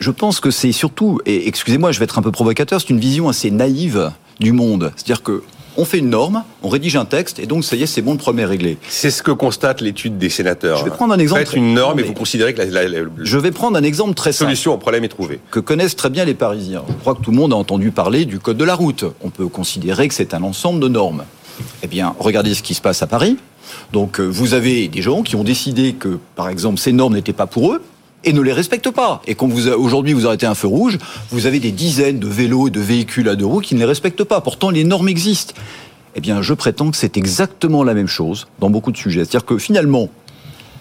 je 0.00 0.10
pense 0.10 0.40
que 0.40 0.50
c'est 0.50 0.72
surtout, 0.72 1.20
et 1.26 1.48
excusez-moi, 1.48 1.92
je 1.92 1.98
vais 1.98 2.04
être 2.04 2.18
un 2.18 2.22
peu 2.22 2.32
provocateur, 2.32 2.80
c'est 2.80 2.90
une 2.90 3.00
vision 3.00 3.28
assez 3.28 3.50
naïve 3.50 4.10
du 4.40 4.52
monde. 4.52 4.92
C'est-à-dire 4.96 5.22
que 5.22 5.42
on 5.76 5.84
fait 5.84 5.98
une 5.98 6.10
norme, 6.10 6.44
on 6.62 6.68
rédige 6.68 6.96
un 6.96 7.04
texte, 7.04 7.38
et 7.38 7.46
donc 7.46 7.64
ça 7.64 7.76
y 7.76 7.82
est, 7.82 7.86
c'est 7.86 8.02
bon, 8.02 8.12
le 8.12 8.18
premier 8.18 8.44
réglé. 8.44 8.78
C'est 8.88 9.10
ce 9.10 9.22
que 9.22 9.30
constate 9.30 9.80
l'étude 9.80 10.18
des 10.18 10.28
sénateurs. 10.28 10.78
Je 10.78 10.84
vais 10.84 10.90
prendre 10.90 11.14
un 11.14 11.18
exemple. 11.18 11.44
Faites 11.44 11.54
une 11.54 11.74
norme 11.74 11.98
et 12.00 12.02
vous 12.02 12.12
considérez 12.12 12.54
que 12.54 12.62
la, 12.62 12.82
Je 13.22 13.38
vais 13.38 13.50
prendre 13.50 13.76
un 13.76 13.82
exemple 13.82 14.14
très 14.14 14.32
simple. 14.32 14.50
Solution 14.50 14.74
au 14.74 14.78
problème 14.78 15.04
est 15.04 15.08
trouvée. 15.08 15.40
Que 15.50 15.60
connaissent 15.60 15.96
très 15.96 16.10
bien 16.10 16.24
les 16.24 16.34
Parisiens. 16.34 16.82
Je 16.88 16.94
crois 16.94 17.14
que 17.14 17.22
tout 17.22 17.30
le 17.30 17.36
monde 17.36 17.52
a 17.52 17.56
entendu 17.56 17.90
parler 17.90 18.24
du 18.24 18.38
code 18.38 18.56
de 18.56 18.64
la 18.64 18.74
route. 18.74 19.04
On 19.22 19.30
peut 19.30 19.48
considérer 19.48 20.08
que 20.08 20.14
c'est 20.14 20.34
un 20.34 20.42
ensemble 20.42 20.80
de 20.80 20.88
normes. 20.88 21.24
Eh 21.82 21.86
bien, 21.86 22.14
regardez 22.18 22.54
ce 22.54 22.62
qui 22.62 22.74
se 22.74 22.80
passe 22.80 23.02
à 23.02 23.06
Paris. 23.06 23.36
Donc, 23.92 24.20
euh, 24.20 24.26
vous 24.26 24.54
avez 24.54 24.88
des 24.88 25.02
gens 25.02 25.22
qui 25.22 25.36
ont 25.36 25.44
décidé 25.44 25.94
que, 25.94 26.18
par 26.34 26.48
exemple, 26.48 26.78
ces 26.78 26.92
normes 26.92 27.14
n'étaient 27.14 27.32
pas 27.32 27.46
pour 27.46 27.72
eux 27.72 27.82
et 28.24 28.32
ne 28.32 28.40
les 28.40 28.52
respectent 28.52 28.90
pas. 28.90 29.22
Et 29.26 29.34
quand 29.34 29.48
vous 29.48 29.68
aujourd'hui 29.68 30.12
vous 30.12 30.26
arrêtez 30.26 30.46
un 30.46 30.54
feu 30.54 30.68
rouge, 30.68 30.98
vous 31.30 31.46
avez 31.46 31.60
des 31.60 31.72
dizaines 31.72 32.18
de 32.18 32.26
vélos 32.26 32.68
et 32.68 32.70
de 32.70 32.80
véhicules 32.80 33.28
à 33.28 33.36
deux 33.36 33.46
roues 33.46 33.60
qui 33.60 33.74
ne 33.74 33.80
les 33.80 33.86
respectent 33.86 34.24
pas. 34.24 34.40
Pourtant, 34.40 34.70
les 34.70 34.84
normes 34.84 35.08
existent. 35.08 35.54
Eh 36.14 36.20
bien, 36.20 36.42
je 36.42 36.54
prétends 36.54 36.90
que 36.90 36.96
c'est 36.96 37.16
exactement 37.16 37.84
la 37.84 37.94
même 37.94 38.06
chose 38.06 38.46
dans 38.60 38.70
beaucoup 38.70 38.92
de 38.92 38.96
sujets. 38.96 39.20
C'est-à-dire 39.20 39.46
que 39.46 39.58
finalement, 39.58 40.08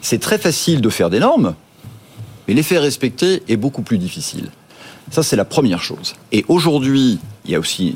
c'est 0.02 0.20
très 0.20 0.38
facile 0.38 0.82
de 0.82 0.90
faire 0.90 1.10
des 1.10 1.20
normes, 1.20 1.56
mais 2.48 2.54
les 2.54 2.64
faire 2.64 2.82
respecter 2.82 3.44
est 3.48 3.58
beaucoup 3.58 3.82
plus 3.82 3.98
difficile. 3.98 4.50
Ça, 5.10 5.24
c'est 5.24 5.36
la 5.36 5.46
première 5.46 5.82
chose. 5.82 6.16
Et 6.32 6.46
aujourd'hui, 6.48 7.20
il 7.46 7.52
y 7.52 7.56
a 7.56 7.60
aussi 7.60 7.96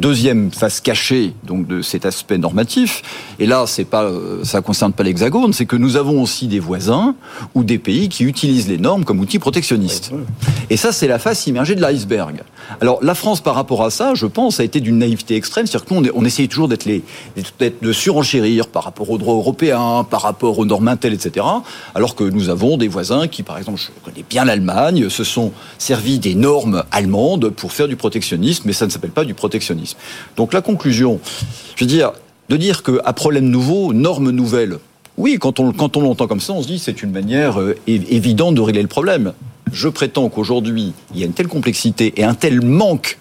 deuxième 0.00 0.50
face 0.50 0.80
cachée 0.80 1.34
donc 1.44 1.66
de 1.66 1.82
cet 1.82 2.06
aspect 2.06 2.38
normatif. 2.38 3.02
Et 3.38 3.46
là, 3.46 3.64
c'est 3.66 3.84
pas, 3.84 4.04
euh, 4.04 4.42
ça 4.44 4.62
concerne 4.62 4.92
pas 4.92 5.02
l'Hexagone, 5.02 5.52
c'est 5.52 5.66
que 5.66 5.76
nous 5.76 5.96
avons 5.96 6.22
aussi 6.22 6.46
des 6.48 6.58
voisins 6.58 7.14
ou 7.54 7.62
des 7.62 7.78
pays 7.78 8.08
qui 8.08 8.24
utilisent 8.24 8.68
les 8.68 8.78
normes 8.78 9.04
comme 9.04 9.20
outil 9.20 9.38
protectionniste. 9.38 10.12
Et 10.70 10.76
ça, 10.76 10.92
c'est 10.92 11.06
la 11.06 11.18
face 11.18 11.46
immergée 11.46 11.74
de 11.74 11.80
l'iceberg. 11.80 12.42
Alors, 12.80 12.98
la 13.02 13.14
France, 13.14 13.40
par 13.40 13.54
rapport 13.54 13.84
à 13.84 13.90
ça, 13.90 14.14
je 14.14 14.26
pense, 14.26 14.60
a 14.60 14.64
été 14.64 14.80
d'une 14.80 14.98
naïveté 14.98 15.36
extrême. 15.36 15.66
C'est-à-dire 15.66 15.86
que 15.86 15.94
nous, 15.94 16.10
on, 16.14 16.24
essaye 16.24 16.48
toujours 16.48 16.68
d'être 16.68 16.84
les, 16.84 17.02
de 17.82 17.92
surenchérir 17.92 18.68
par 18.68 18.84
rapport 18.84 19.10
au 19.10 19.18
droit 19.18 19.34
européen, 19.34 20.06
par 20.08 20.22
rapport 20.22 20.58
aux 20.58 20.64
normes 20.64 20.88
Intel, 20.88 21.12
etc. 21.12 21.46
Alors 21.94 22.14
que 22.14 22.24
nous 22.24 22.48
avons 22.48 22.76
des 22.76 22.88
voisins 22.88 23.28
qui, 23.28 23.42
par 23.42 23.58
exemple, 23.58 23.78
je 23.78 23.88
connais 24.02 24.24
bien 24.28 24.44
l'Allemagne, 24.44 25.08
se 25.08 25.24
sont 25.24 25.52
servis 25.78 26.18
des 26.18 26.34
normes 26.34 26.84
allemandes 26.90 27.50
pour 27.50 27.72
faire 27.72 27.88
du 27.88 27.96
protectionnisme, 27.96 28.62
mais 28.66 28.72
ça 28.72 28.86
ne 28.86 28.90
s'appelle 28.90 29.10
pas 29.10 29.24
du 29.24 29.34
protectionnisme. 29.34 29.89
Donc 30.36 30.52
la 30.52 30.60
conclusion, 30.60 31.20
je 31.76 31.84
veux 31.84 31.88
dire, 31.88 32.12
de 32.48 32.56
dire 32.56 32.82
qu'à 32.82 33.12
problème 33.12 33.48
nouveau, 33.48 33.92
normes 33.92 34.30
nouvelles, 34.30 34.78
oui, 35.16 35.38
quand 35.38 35.60
on, 35.60 35.72
quand 35.72 35.96
on 35.96 36.00
l'entend 36.00 36.26
comme 36.26 36.40
ça, 36.40 36.52
on 36.52 36.62
se 36.62 36.66
dit 36.66 36.78
c'est 36.78 37.02
une 37.02 37.12
manière 37.12 37.60
euh, 37.60 37.76
évidente 37.86 38.54
de 38.54 38.60
régler 38.60 38.82
le 38.82 38.88
problème. 38.88 39.34
Je 39.72 39.88
prétends 39.88 40.28
qu'aujourd'hui, 40.28 40.92
il 41.14 41.20
y 41.20 41.22
a 41.22 41.26
une 41.26 41.32
telle 41.32 41.46
complexité 41.46 42.12
et 42.16 42.24
un 42.24 42.34
tel 42.34 42.60
manque 42.60 43.19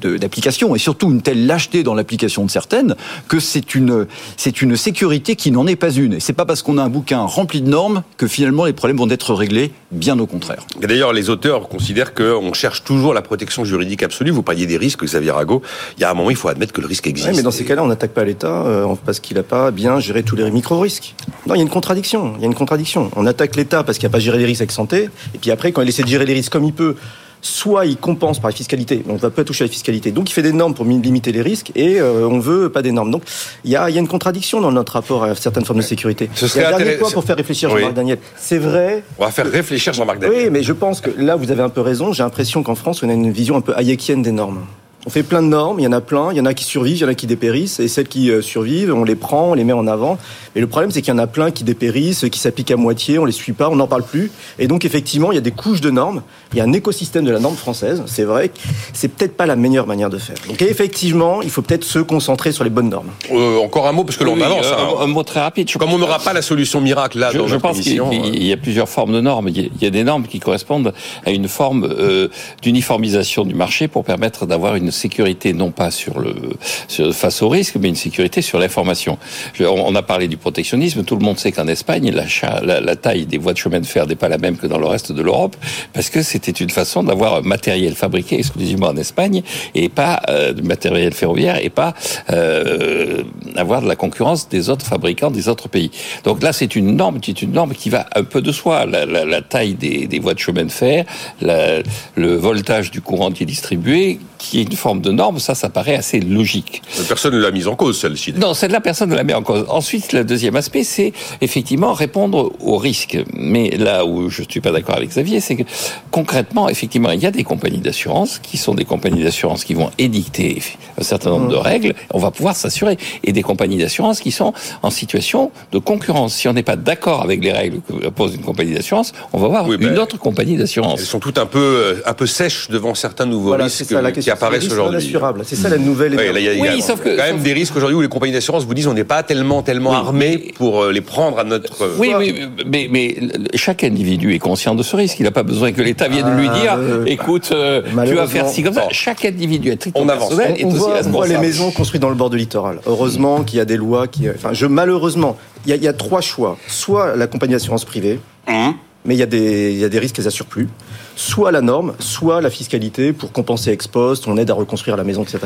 d'application 0.00 0.74
et 0.74 0.78
surtout 0.78 1.10
une 1.10 1.22
telle 1.22 1.46
lâcheté 1.46 1.82
dans 1.82 1.94
l'application 1.94 2.44
de 2.44 2.50
certaines 2.50 2.94
que 3.28 3.38
c'est 3.38 3.74
une 3.74 4.06
c'est 4.36 4.62
une 4.62 4.76
sécurité 4.76 5.36
qui 5.36 5.50
n'en 5.50 5.66
est 5.66 5.76
pas 5.76 5.90
une. 5.90 6.14
Et 6.14 6.20
c'est 6.20 6.32
pas 6.32 6.46
parce 6.46 6.62
qu'on 6.62 6.78
a 6.78 6.82
un 6.82 6.88
bouquin 6.88 7.20
rempli 7.20 7.60
de 7.60 7.68
normes 7.68 8.02
que 8.16 8.26
finalement 8.26 8.64
les 8.64 8.72
problèmes 8.72 8.96
vont 8.96 9.10
être 9.10 9.34
réglés. 9.34 9.72
Bien 9.90 10.18
au 10.18 10.26
contraire. 10.26 10.64
Et 10.80 10.86
d'ailleurs, 10.86 11.12
les 11.12 11.30
auteurs 11.30 11.68
considèrent 11.68 12.14
qu'on 12.14 12.52
cherche 12.52 12.84
toujours 12.84 13.12
la 13.12 13.22
protection 13.22 13.64
juridique 13.64 14.02
absolue. 14.02 14.30
Vous 14.30 14.42
parliez 14.42 14.66
des 14.66 14.76
risques, 14.76 15.04
Xavier 15.04 15.32
Rago. 15.32 15.62
Il 15.98 16.02
y 16.02 16.04
a 16.04 16.10
un 16.10 16.14
moment, 16.14 16.30
il 16.30 16.36
faut 16.36 16.48
admettre 16.48 16.72
que 16.72 16.80
le 16.80 16.86
risque 16.86 17.06
existe. 17.06 17.34
mais 17.34 17.42
dans 17.42 17.50
ces 17.50 17.64
cas-là, 17.64 17.82
on 17.82 17.88
n'attaque 17.88 18.12
pas 18.12 18.24
l'État 18.24 18.64
euh, 18.66 18.94
parce 19.04 19.20
qu'il 19.20 19.36
n'a 19.36 19.42
pas 19.42 19.70
bien 19.70 19.98
géré 20.00 20.22
tous 20.22 20.36
les 20.36 20.48
micro-risques. 20.50 21.14
Non, 21.46 21.54
il 21.54 21.58
y 21.58 21.60
a 21.60 21.64
une 21.64 21.70
contradiction. 21.70 22.34
Il 22.36 22.42
y 22.42 22.44
a 22.44 22.46
une 22.46 22.54
contradiction. 22.54 23.10
On 23.16 23.26
attaque 23.26 23.56
l'État 23.56 23.82
parce 23.82 23.98
qu'il 23.98 24.08
n'a 24.08 24.12
pas 24.12 24.20
géré 24.20 24.38
les 24.38 24.46
risques 24.46 24.62
avec 24.62 24.72
santé. 24.72 25.08
Et 25.34 25.38
puis 25.38 25.50
après, 25.50 25.72
quand 25.72 25.82
il 25.82 25.88
essaie 25.88 26.02
de 26.02 26.08
gérer 26.08 26.24
les 26.24 26.34
risques 26.34 26.52
comme 26.52 26.64
il 26.64 26.72
peut, 26.72 26.96
soit 27.42 27.86
il 27.86 27.96
compense 27.96 28.38
par 28.38 28.50
la 28.50 28.56
fiscalité, 28.56 29.02
on 29.08 29.14
ne 29.14 29.18
va 29.18 29.30
pas 29.30 29.44
toucher 29.44 29.64
à 29.64 29.66
la 29.66 29.72
fiscalité, 29.72 30.10
donc 30.10 30.30
il 30.30 30.32
fait 30.32 30.42
des 30.42 30.52
normes 30.52 30.74
pour 30.74 30.84
limiter 30.84 31.32
les 31.32 31.42
risques 31.42 31.72
et 31.74 32.00
euh, 32.00 32.28
on 32.28 32.38
veut 32.38 32.68
pas 32.68 32.82
des 32.82 32.92
normes. 32.92 33.10
Donc 33.10 33.22
il 33.64 33.70
y 33.70 33.76
a, 33.76 33.88
y 33.90 33.96
a, 33.96 34.00
une 34.00 34.08
contradiction 34.08 34.60
dans 34.60 34.72
notre 34.72 34.92
rapport 34.92 35.24
à 35.24 35.34
certaines 35.34 35.64
formes 35.64 35.78
de 35.78 35.84
sécurité. 35.84 36.28
Ce 36.34 36.46
serait 36.46 36.66
un 36.66 36.76
dernier 36.76 36.96
point 36.96 37.10
pour 37.10 37.24
faire 37.24 37.36
réfléchir 37.36 37.70
Jean-Marc 37.70 37.94
Daniel. 37.94 38.18
C'est 38.36 38.58
vrai. 38.58 39.02
On 39.18 39.24
va 39.24 39.30
faire 39.30 39.50
réfléchir 39.50 39.92
Jean-Marc 39.92 40.18
Daniel. 40.18 40.44
Oui, 40.44 40.50
mais 40.50 40.62
je 40.62 40.72
pense 40.72 41.00
que 41.00 41.10
là 41.16 41.36
vous 41.36 41.50
avez 41.50 41.62
un 41.62 41.68
peu 41.68 41.80
raison. 41.80 42.12
J'ai 42.12 42.22
l'impression 42.22 42.62
qu'en 42.62 42.74
France 42.74 43.02
on 43.02 43.08
a 43.08 43.12
une 43.12 43.30
vision 43.30 43.56
un 43.56 43.60
peu 43.60 43.74
hayekienne 43.76 44.22
des 44.22 44.32
normes. 44.32 44.60
On 45.06 45.10
fait 45.10 45.22
plein 45.22 45.42
de 45.42 45.48
normes, 45.48 45.80
il 45.80 45.84
y 45.84 45.86
en 45.86 45.92
a 45.92 46.02
plein, 46.02 46.30
il 46.30 46.36
y 46.36 46.40
en 46.42 46.44
a 46.44 46.52
qui 46.52 46.64
survivent, 46.64 46.98
il 46.98 47.00
y 47.00 47.04
en 47.06 47.08
a 47.08 47.14
qui 47.14 47.26
dépérissent, 47.26 47.80
et 47.80 47.88
celles 47.88 48.06
qui 48.06 48.30
euh, 48.30 48.42
survivent, 48.42 48.92
on 48.92 49.02
les 49.02 49.14
prend, 49.14 49.52
on 49.52 49.54
les 49.54 49.64
met 49.64 49.72
en 49.72 49.86
avant. 49.86 50.18
Et 50.54 50.60
le 50.60 50.66
problème, 50.66 50.90
c'est 50.90 51.00
qu'il 51.00 51.10
y 51.10 51.16
en 51.16 51.18
a 51.18 51.26
plein 51.26 51.50
qui 51.50 51.64
dépérissent, 51.64 52.26
qui 52.30 52.38
s'appliquent 52.38 52.70
à 52.70 52.76
moitié, 52.76 53.18
on 53.18 53.24
les 53.24 53.32
suit 53.32 53.54
pas, 53.54 53.70
on 53.70 53.76
n'en 53.76 53.86
parle 53.86 54.02
plus. 54.02 54.30
Et 54.58 54.66
donc, 54.66 54.84
effectivement, 54.84 55.32
il 55.32 55.36
y 55.36 55.38
a 55.38 55.40
des 55.40 55.52
couches 55.52 55.80
de 55.80 55.88
normes, 55.88 56.20
il 56.52 56.58
y 56.58 56.60
a 56.60 56.64
un 56.64 56.72
écosystème 56.72 57.24
de 57.24 57.30
la 57.30 57.38
norme 57.38 57.56
française, 57.56 58.02
c'est 58.06 58.24
vrai, 58.24 58.50
c'est 58.92 59.08
peut-être 59.08 59.36
pas 59.36 59.46
la 59.46 59.56
meilleure 59.56 59.86
manière 59.86 60.10
de 60.10 60.18
faire. 60.18 60.36
Donc, 60.48 60.60
effectivement, 60.62 61.42
il 61.42 61.50
faut 61.50 61.62
peut-être 61.62 61.84
se 61.84 61.98
concentrer 61.98 62.52
sur 62.52 62.64
les 62.64 62.70
bonnes 62.70 62.88
normes. 62.88 63.10
Euh, 63.32 63.58
encore 63.58 63.86
un 63.86 63.92
mot, 63.92 64.04
parce 64.04 64.16
que 64.16 64.24
l'on 64.24 64.40
avance. 64.40 64.66
Un, 64.66 64.72
hein. 64.72 64.94
un, 65.00 65.06
mot 65.06 65.22
très 65.22 65.40
rapide. 65.40 65.70
Comme 65.72 65.92
on 65.92 65.98
n'aura 65.98 66.18
pas 66.18 66.32
la 66.32 66.42
solution 66.42 66.80
miracle 66.80 67.18
là, 67.18 67.30
je, 67.32 67.38
dans 67.38 67.46
je 67.46 67.56
pense 67.56 67.80
qu'il 67.80 67.94
y, 67.94 68.52
a 68.52 68.56
plusieurs 68.56 68.88
formes 68.88 69.12
de 69.12 69.20
normes. 69.20 69.48
Il 69.48 69.70
y 69.80 69.86
a 69.86 69.90
des 69.90 70.04
normes 70.04 70.26
qui 70.26 70.40
correspondent 70.40 70.92
à 71.24 71.30
une 71.30 71.48
forme 71.48 71.84
euh, 71.84 72.28
d'uniformisation 72.62 73.44
du 73.44 73.54
marché 73.54 73.88
pour 73.88 74.04
permettre 74.04 74.46
d'avoir 74.46 74.76
une 74.76 74.90
sécurité 74.90 75.52
non 75.52 75.70
pas 75.70 75.90
sur 75.90 76.18
le 76.18 77.12
face 77.12 77.42
au 77.42 77.48
risque, 77.48 77.76
mais 77.80 77.88
une 77.88 77.96
sécurité 77.96 78.42
sur 78.42 78.58
l'information. 78.58 79.18
On 79.60 79.94
a 79.94 80.02
parlé 80.02 80.28
du 80.28 80.36
protectionnisme. 80.36 81.04
Tout 81.04 81.16
le 81.16 81.24
monde 81.24 81.38
sait 81.38 81.52
qu'en 81.52 81.66
Espagne, 81.66 82.10
la, 82.10 82.80
la, 82.80 82.96
taille 82.96 83.26
des 83.26 83.38
voies 83.38 83.52
de 83.52 83.58
chemin 83.58 83.80
de 83.80 83.86
fer 83.86 84.06
n'est 84.06 84.16
pas 84.16 84.28
la 84.28 84.38
même 84.38 84.56
que 84.56 84.66
dans 84.66 84.78
le 84.78 84.86
reste 84.86 85.12
de 85.12 85.22
l'Europe, 85.22 85.56
parce 85.92 86.10
que 86.10 86.22
c'était 86.42 86.64
une 86.64 86.70
façon 86.70 87.02
d'avoir 87.02 87.36
un 87.36 87.40
matériel 87.42 87.94
fabriqué 87.94 88.38
exclusivement 88.38 88.88
en 88.88 88.96
Espagne 88.96 89.42
et 89.74 89.88
pas 89.88 90.22
euh, 90.28 90.52
de 90.52 90.62
matériel 90.62 91.12
ferroviaire 91.12 91.58
et 91.62 91.70
pas 91.70 91.94
euh, 92.30 93.22
avoir 93.56 93.82
de 93.82 93.88
la 93.88 93.96
concurrence 93.96 94.48
des 94.48 94.70
autres 94.70 94.86
fabricants 94.86 95.30
des 95.30 95.48
autres 95.48 95.68
pays. 95.68 95.90
Donc 96.24 96.42
là, 96.42 96.52
c'est 96.52 96.76
une 96.76 96.96
norme 96.96 97.20
qui 97.20 97.32
une 97.32 97.52
norme 97.52 97.72
qui 97.72 97.90
va 97.90 98.06
un 98.14 98.24
peu 98.24 98.42
de 98.42 98.52
soi. 98.52 98.86
La, 98.86 99.42
taille 99.42 99.74
des, 99.74 100.06
des, 100.06 100.18
voies 100.18 100.34
de 100.34 100.38
chemin 100.38 100.64
de 100.64 100.70
fer, 100.70 101.04
le 101.40 102.34
voltage 102.36 102.90
du 102.90 103.00
courant 103.00 103.30
qui 103.30 103.44
est 103.44 103.46
distribué, 103.46 104.18
qui 104.40 104.58
est 104.60 104.62
une 104.62 104.72
forme 104.72 105.02
de 105.02 105.12
norme, 105.12 105.38
ça, 105.38 105.54
ça 105.54 105.68
paraît 105.68 105.94
assez 105.94 106.18
logique. 106.18 106.82
Personne 107.06 107.34
ne 107.34 107.40
l'a 107.40 107.50
mise 107.50 107.68
en 107.68 107.76
cause, 107.76 108.00
celle-ci. 108.00 108.32
Non, 108.32 108.54
celle-là, 108.54 108.80
personne 108.80 109.10
ne 109.10 109.14
l'a 109.14 109.22
mise 109.22 109.36
en 109.36 109.42
cause. 109.42 109.66
Ensuite, 109.68 110.12
le 110.12 110.24
deuxième 110.24 110.56
aspect, 110.56 110.82
c'est 110.82 111.12
effectivement 111.42 111.92
répondre 111.92 112.50
aux 112.60 112.78
risques. 112.78 113.18
Mais 113.34 113.70
là 113.76 114.06
où 114.06 114.30
je 114.30 114.42
ne 114.42 114.46
suis 114.48 114.60
pas 114.60 114.72
d'accord 114.72 114.96
avec 114.96 115.10
Xavier, 115.10 115.40
c'est 115.40 115.56
que 115.56 115.62
concrètement, 116.10 116.70
effectivement, 116.70 117.10
il 117.10 117.20
y 117.20 117.26
a 117.26 117.30
des 117.30 117.44
compagnies 117.44 117.80
d'assurance 117.80 118.38
qui 118.38 118.56
sont 118.56 118.74
des 118.74 118.86
compagnies 118.86 119.22
d'assurance 119.22 119.64
qui 119.64 119.74
vont 119.74 119.90
édicter 119.98 120.62
un 120.98 121.02
certain 121.02 121.30
nombre 121.30 121.48
de 121.48 121.56
mmh. 121.56 121.60
règles. 121.60 121.94
On 122.10 122.18
va 122.18 122.30
pouvoir 122.30 122.56
s'assurer. 122.56 122.96
Et 123.22 123.32
des 123.32 123.42
compagnies 123.42 123.76
d'assurance 123.76 124.20
qui 124.20 124.30
sont 124.30 124.54
en 124.82 124.90
situation 124.90 125.52
de 125.72 125.78
concurrence. 125.78 126.34
Si 126.34 126.48
on 126.48 126.54
n'est 126.54 126.62
pas 126.62 126.76
d'accord 126.76 127.22
avec 127.22 127.44
les 127.44 127.52
règles 127.52 127.80
que 127.82 128.08
pose 128.08 128.34
une 128.34 128.42
compagnie 128.42 128.72
d'assurance, 128.72 129.12
on 129.34 129.38
va 129.38 129.48
voir 129.48 129.70
une 129.70 129.78
ben, 129.78 129.98
autre 129.98 130.18
compagnie 130.18 130.56
d'assurance. 130.56 131.00
Elles 131.00 131.06
sont 131.06 131.20
toutes 131.20 131.38
un 131.38 131.46
peu, 131.46 131.58
euh, 131.58 132.02
un 132.06 132.14
peu 132.14 132.26
sèches 132.26 132.70
devant 132.70 132.94
certains 132.94 133.26
nouveaux 133.26 133.52
risques 133.52 133.92
qui 134.30 134.44
apparaissent 134.44 134.70
aujourd'hui. 134.70 135.16
C'est 135.44 135.56
ça 135.56 135.68
la 135.68 135.78
nouvelle. 135.78 136.16
Oui, 136.16 136.24
il 136.36 136.64
y 136.64 136.68
a, 136.68 136.80
sauf 136.80 137.00
que, 137.00 137.16
quand 137.16 137.22
même 137.22 137.40
des 137.40 137.52
risques 137.52 137.76
aujourd'hui 137.76 137.96
où 137.96 138.00
les 138.00 138.08
compagnies 138.08 138.32
d'assurance 138.32 138.64
vous 138.64 138.74
disent 138.74 138.86
on 138.86 138.94
n'est 138.94 139.04
pas 139.04 139.22
tellement 139.22 139.62
tellement 139.62 139.92
armés 139.92 140.52
pour 140.54 140.82
euh, 140.82 140.92
les 140.92 141.00
prendre 141.00 141.38
à 141.38 141.44
notre. 141.44 141.82
Euh, 141.82 141.96
oui, 141.98 142.12
oui, 142.16 142.34
mais, 142.66 142.88
mais 142.90 143.16
chaque 143.54 143.84
individu 143.84 144.34
est 144.34 144.38
conscient 144.38 144.74
de 144.74 144.82
ce 144.82 144.96
risque. 144.96 145.20
Il 145.20 145.24
n'a 145.24 145.30
pas 145.30 145.42
besoin 145.42 145.72
que 145.72 145.82
l'État 145.82 146.08
vienne 146.08 146.36
lui 146.36 146.48
dire 146.48 146.78
ah, 146.78 146.78
écoute, 147.06 147.52
tu 147.52 148.14
vas 148.14 148.26
faire 148.26 148.48
ci 148.48 148.62
comme 148.62 148.74
ça. 148.74 148.88
Chaque 148.90 149.24
individu 149.24 149.70
est 149.70 149.88
on 149.94 150.08
avance. 150.08 150.32
On, 150.32 150.66
on, 150.66 150.68
voit, 150.68 151.00
on 151.04 151.10
voit 151.10 151.26
les 151.26 151.38
maisons 151.38 151.70
construites 151.70 152.02
dans 152.02 152.10
le 152.10 152.14
bord 152.14 152.30
de 152.30 152.36
littoral. 152.36 152.80
Heureusement 152.86 153.42
qu'il 153.42 153.58
y 153.58 153.60
a 153.60 153.64
des 153.64 153.76
lois 153.76 154.06
qui. 154.06 154.28
Enfin, 154.28 154.52
je 154.52 154.66
malheureusement, 154.66 155.36
il 155.66 155.70
y, 155.70 155.72
a, 155.72 155.76
il 155.76 155.82
y 155.82 155.88
a 155.88 155.92
trois 155.92 156.20
choix. 156.20 156.56
Soit 156.66 157.16
la 157.16 157.26
compagnie 157.26 157.52
d'assurance 157.52 157.84
privée. 157.84 158.20
Hein 158.46 158.74
mais 159.04 159.14
il 159.14 159.18
y, 159.18 159.22
a 159.22 159.26
des, 159.26 159.72
il 159.72 159.78
y 159.78 159.84
a 159.84 159.88
des 159.88 159.98
risques 159.98 160.16
qu'elles 160.16 160.26
assurent 160.26 160.46
plus 160.46 160.68
soit 161.16 161.52
la 161.52 161.60
norme, 161.60 161.94
soit 161.98 162.40
la 162.40 162.50
fiscalité 162.50 163.12
pour 163.12 163.32
compenser 163.32 163.70
ex 163.70 163.86
post, 163.86 164.26
on 164.26 164.36
aide 164.36 164.50
à 164.50 164.54
reconstruire 164.54 164.96
la 164.96 165.04
maison, 165.04 165.22
etc. 165.22 165.38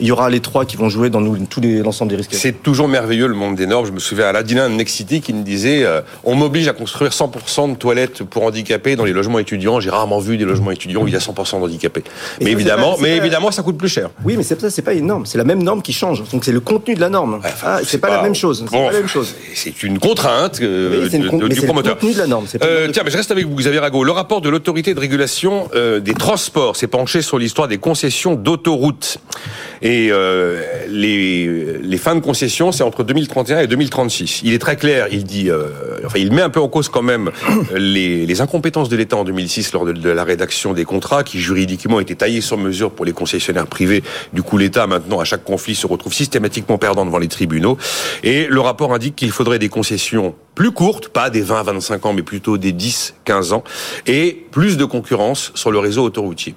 Il 0.00 0.06
y 0.06 0.12
aura 0.12 0.30
les 0.30 0.40
trois 0.40 0.64
qui 0.64 0.76
vont 0.76 0.88
jouer 0.88 1.10
dans 1.10 1.20
nous, 1.20 1.36
tous 1.46 1.60
l'ensemble 1.60 2.10
des 2.10 2.16
risques. 2.16 2.34
C'est 2.34 2.62
toujours 2.62 2.88
merveilleux 2.88 3.26
le 3.26 3.34
monde 3.34 3.56
des 3.56 3.66
normes. 3.66 3.86
Je 3.86 3.92
me 3.92 3.98
souviens 3.98 4.26
à 4.26 4.32
la 4.32 4.42
dîner 4.42 4.62
de 4.62 4.68
Next 4.68 4.96
City 4.96 5.20
qui 5.20 5.32
me 5.32 5.42
disait 5.42 5.84
euh, 5.84 6.00
on 6.24 6.34
m'oblige 6.34 6.68
à 6.68 6.72
construire 6.72 7.12
100% 7.12 7.72
de 7.72 7.76
toilettes 7.76 8.22
pour 8.22 8.44
handicapés 8.44 8.96
dans 8.96 9.04
les 9.04 9.12
logements 9.12 9.38
étudiants. 9.38 9.80
J'ai 9.80 9.90
rarement 9.90 10.18
vu 10.18 10.36
des 10.36 10.44
logements 10.44 10.70
étudiants 10.70 11.02
où 11.02 11.08
il 11.08 11.12
y 11.12 11.16
a 11.16 11.20
100% 11.20 11.60
d'handicapés. 11.60 12.04
Mais 12.40 12.52
évidemment, 12.52 12.96
mais 13.00 13.16
évidemment, 13.16 13.50
ça 13.50 13.62
coûte 13.62 13.76
plus 13.76 13.88
cher. 13.88 14.10
Oui, 14.24 14.36
mais 14.36 14.42
c'est 14.42 14.60
ça, 14.60 14.70
c'est 14.70 14.82
pas 14.82 14.94
une 14.94 15.06
norme. 15.06 15.26
C'est 15.26 15.38
la 15.38 15.44
même 15.44 15.62
norme 15.62 15.82
qui 15.82 15.92
change. 15.92 16.22
Donc 16.30 16.44
c'est 16.44 16.52
le 16.52 16.60
contenu 16.60 16.94
de 16.94 17.00
la 17.00 17.08
norme. 17.08 17.40
ah, 17.64 17.80
c'est 17.84 17.98
pas, 17.98 18.10
la 18.10 18.22
même 18.22 18.34
chose. 18.34 18.64
C'est 18.64 18.76
pas 18.76 18.86
la 18.86 18.92
même 18.92 19.08
chose. 19.08 19.34
C'est 19.54 19.82
une 19.82 19.98
contrainte 19.98 20.60
euh, 20.60 21.08
du 21.08 21.18
promoteur. 21.20 21.50
C'est 21.54 21.72
le 21.72 21.92
contenu 21.94 22.12
de 22.14 22.18
la 22.18 22.26
norme. 22.26 22.46
Euh, 22.62 22.88
tiens, 22.92 23.02
mais 23.04 23.10
je 23.10 23.16
reste 23.16 23.30
avec 23.30 23.46
vous, 23.46 23.56
Xavier 23.56 23.80
Rago. 23.80 24.04
Le 24.04 24.12
rapport 24.12 24.40
de 24.40 24.48
l'autorité 24.48 24.94
de 24.94 24.99
régulation 25.00 25.68
euh, 25.74 25.98
des 25.98 26.14
transports 26.14 26.76
s'est 26.76 26.86
penché 26.86 27.22
sur 27.22 27.38
l'histoire 27.38 27.66
des 27.66 27.78
concessions 27.78 28.34
d'autoroutes. 28.34 29.18
Et 29.82 30.08
euh, 30.10 30.62
les, 30.88 31.96
fins 31.96 32.14
de 32.14 32.20
concession, 32.20 32.70
c'est 32.70 32.82
entre 32.82 33.02
2031 33.02 33.60
et 33.60 33.66
2036. 33.66 34.42
Il 34.44 34.52
est 34.52 34.58
très 34.58 34.76
clair, 34.76 35.08
euh, 35.10 35.68
il 36.14 36.32
met 36.32 36.42
un 36.42 36.50
peu 36.50 36.60
en 36.60 36.68
cause 36.68 36.88
quand 36.88 37.02
même 37.02 37.30
les, 37.74 38.26
les 38.26 38.40
incompétences 38.40 38.88
de 38.88 38.96
l'État 38.96 39.16
en 39.16 39.24
2006 39.24 39.72
lors 39.72 39.84
de, 39.84 39.92
de, 39.92 40.10
la 40.10 40.24
rédaction 40.24 40.72
des 40.72 40.84
contrats, 40.84 41.24
qui 41.24 41.40
juridiquement 41.40 42.00
étaient 42.00 42.14
taillés 42.14 42.40
sur 42.40 42.56
mesure 42.58 42.92
pour 42.92 43.04
les 43.04 43.12
concessionnaires 43.12 43.66
privés. 43.66 44.02
Du 44.32 44.42
coup, 44.42 44.58
l'État 44.58 44.86
maintenant, 44.86 45.20
à 45.20 45.24
chaque 45.24 45.44
conflit, 45.44 45.74
se 45.74 45.86
retrouve 45.86 46.14
systématiquement 46.14 46.78
perdant 46.78 47.04
devant 47.04 47.18
les 47.18 47.28
tribunaux. 47.28 47.76
Et 48.22 48.46
le 48.46 48.60
rapport 48.60 48.94
indique 48.94 49.16
qu'il 49.16 49.32
faudrait 49.32 49.58
des 49.58 49.68
concessions 49.68 50.34
plus 50.60 50.72
courtes, 50.72 51.08
pas 51.08 51.30
des 51.30 51.42
20-25 51.42 52.06
ans, 52.06 52.12
mais 52.12 52.22
plutôt 52.22 52.58
des 52.58 52.74
10-15 52.74 53.54
ans, 53.54 53.64
et 54.06 54.44
plus 54.50 54.76
de 54.76 54.84
concurrence 54.84 55.52
sur 55.54 55.70
le 55.70 55.78
réseau 55.78 56.04
autoroutier. 56.04 56.54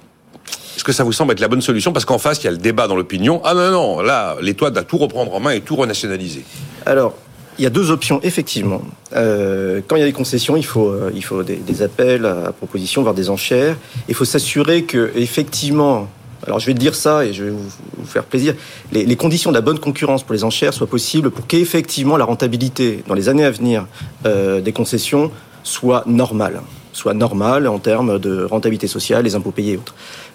Est-ce 0.76 0.84
que 0.84 0.92
ça 0.92 1.04
vous 1.04 1.12
semble 1.14 1.32
être 1.32 1.40
la 1.40 1.48
bonne 1.48 1.62
solution? 1.62 1.90
Parce 1.90 2.04
qu'en 2.04 2.18
face, 2.18 2.42
il 2.42 2.44
y 2.44 2.48
a 2.48 2.50
le 2.50 2.58
débat 2.58 2.86
dans 2.86 2.96
l'opinion. 2.96 3.40
Ah 3.44 3.54
non, 3.54 3.70
non, 3.70 4.00
là, 4.02 4.36
l'État 4.42 4.68
doit 4.68 4.82
tout 4.82 4.98
reprendre 4.98 5.32
en 5.32 5.40
main 5.40 5.52
et 5.52 5.62
tout 5.62 5.74
renationaliser. 5.74 6.44
Alors, 6.84 7.14
il 7.56 7.64
y 7.64 7.66
a 7.66 7.70
deux 7.70 7.90
options, 7.90 8.20
effectivement. 8.22 8.82
Euh, 9.16 9.80
quand 9.88 9.96
il 9.96 10.00
y 10.00 10.02
a 10.02 10.06
des 10.06 10.12
concessions, 10.12 10.54
il 10.54 10.66
faut, 10.66 10.90
euh, 10.90 11.10
il 11.14 11.24
faut 11.24 11.42
des, 11.42 11.56
des, 11.56 11.80
appels 11.80 12.26
à 12.26 12.52
proposition, 12.52 13.00
voire 13.00 13.14
des 13.14 13.30
enchères. 13.30 13.78
Il 14.10 14.14
faut 14.14 14.26
s'assurer 14.26 14.82
que, 14.82 15.12
effectivement, 15.16 16.10
alors 16.46 16.58
je 16.58 16.66
vais 16.66 16.74
dire 16.74 16.94
ça 16.94 17.24
et 17.24 17.32
je 17.32 17.44
vais 17.44 17.50
vous, 17.50 18.06
faire 18.06 18.24
plaisir, 18.24 18.54
les, 18.92 19.16
conditions 19.16 19.50
de 19.50 19.54
la 19.56 19.60
bonne 19.60 19.78
concurrence 19.78 20.22
pour 20.22 20.34
les 20.34 20.44
enchères 20.44 20.74
soient 20.74 20.86
possibles 20.86 21.30
pour 21.30 21.46
qu'effectivement 21.46 22.16
la 22.16 22.24
rentabilité 22.24 23.02
dans 23.06 23.14
les 23.14 23.28
années 23.28 23.44
à 23.44 23.50
venir 23.50 23.86
euh, 24.26 24.60
des 24.60 24.72
concessions 24.72 25.30
soit 25.62 26.04
normale 26.06 26.60
soit 26.94 27.14
normale 27.14 27.66
en 27.66 27.78
termes 27.78 28.18
de 28.18 28.44
rentabilité 28.44 28.86
sociale, 28.86 29.24
les 29.24 29.34
impôts 29.34 29.50
payés 29.50 29.72
et 29.72 29.76
autres. 29.76 29.94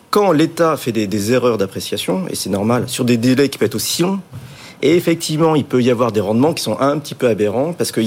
Quand 0.09 0.31
l'État 0.31 0.75
fait 0.77 0.91
des, 0.91 1.07
des 1.07 1.31
erreurs 1.31 1.57
d'appréciation, 1.57 2.25
et 2.29 2.35
c'est 2.35 2.49
normal, 2.49 2.83
sur 2.87 3.05
des 3.05 3.17
délais 3.17 3.49
qui 3.49 3.57
peuvent 3.57 3.67
être 3.67 3.75
aussi 3.75 4.01
longs, 4.01 4.19
et 4.81 4.95
effectivement, 4.95 5.55
il 5.55 5.65
peut 5.65 5.81
y 5.81 5.91
avoir 5.91 6.11
des 6.11 6.21
rendements 6.21 6.53
qui 6.53 6.63
sont 6.63 6.79
un 6.79 6.97
petit 6.99 7.15
peu 7.15 7.27
aberrants 7.27 7.73
parce 7.73 7.91
que 7.91 8.01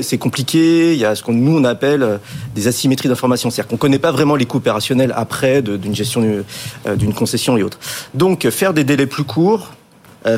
c'est 0.00 0.18
compliqué. 0.18 0.94
Il 0.94 0.98
y 0.98 1.04
a 1.04 1.14
ce 1.14 1.22
qu'on 1.22 1.32
nous 1.32 1.58
on 1.58 1.64
appelle 1.64 2.02
euh, 2.02 2.18
des 2.54 2.68
asymétries 2.68 3.08
d'information, 3.08 3.50
c'est-à-dire 3.50 3.68
qu'on 3.68 3.76
connaît 3.76 3.98
pas 3.98 4.12
vraiment 4.12 4.36
les 4.36 4.46
coûts 4.46 4.58
opérationnels 4.58 5.12
après 5.14 5.62
d'une 5.62 5.94
gestion 5.94 6.44
euh, 6.86 6.96
d'une 6.96 7.12
concession 7.12 7.56
et 7.56 7.62
autres. 7.62 7.78
Donc, 8.14 8.48
faire 8.48 8.72
des 8.72 8.84
délais 8.84 9.06
plus 9.06 9.24
courts, 9.24 9.72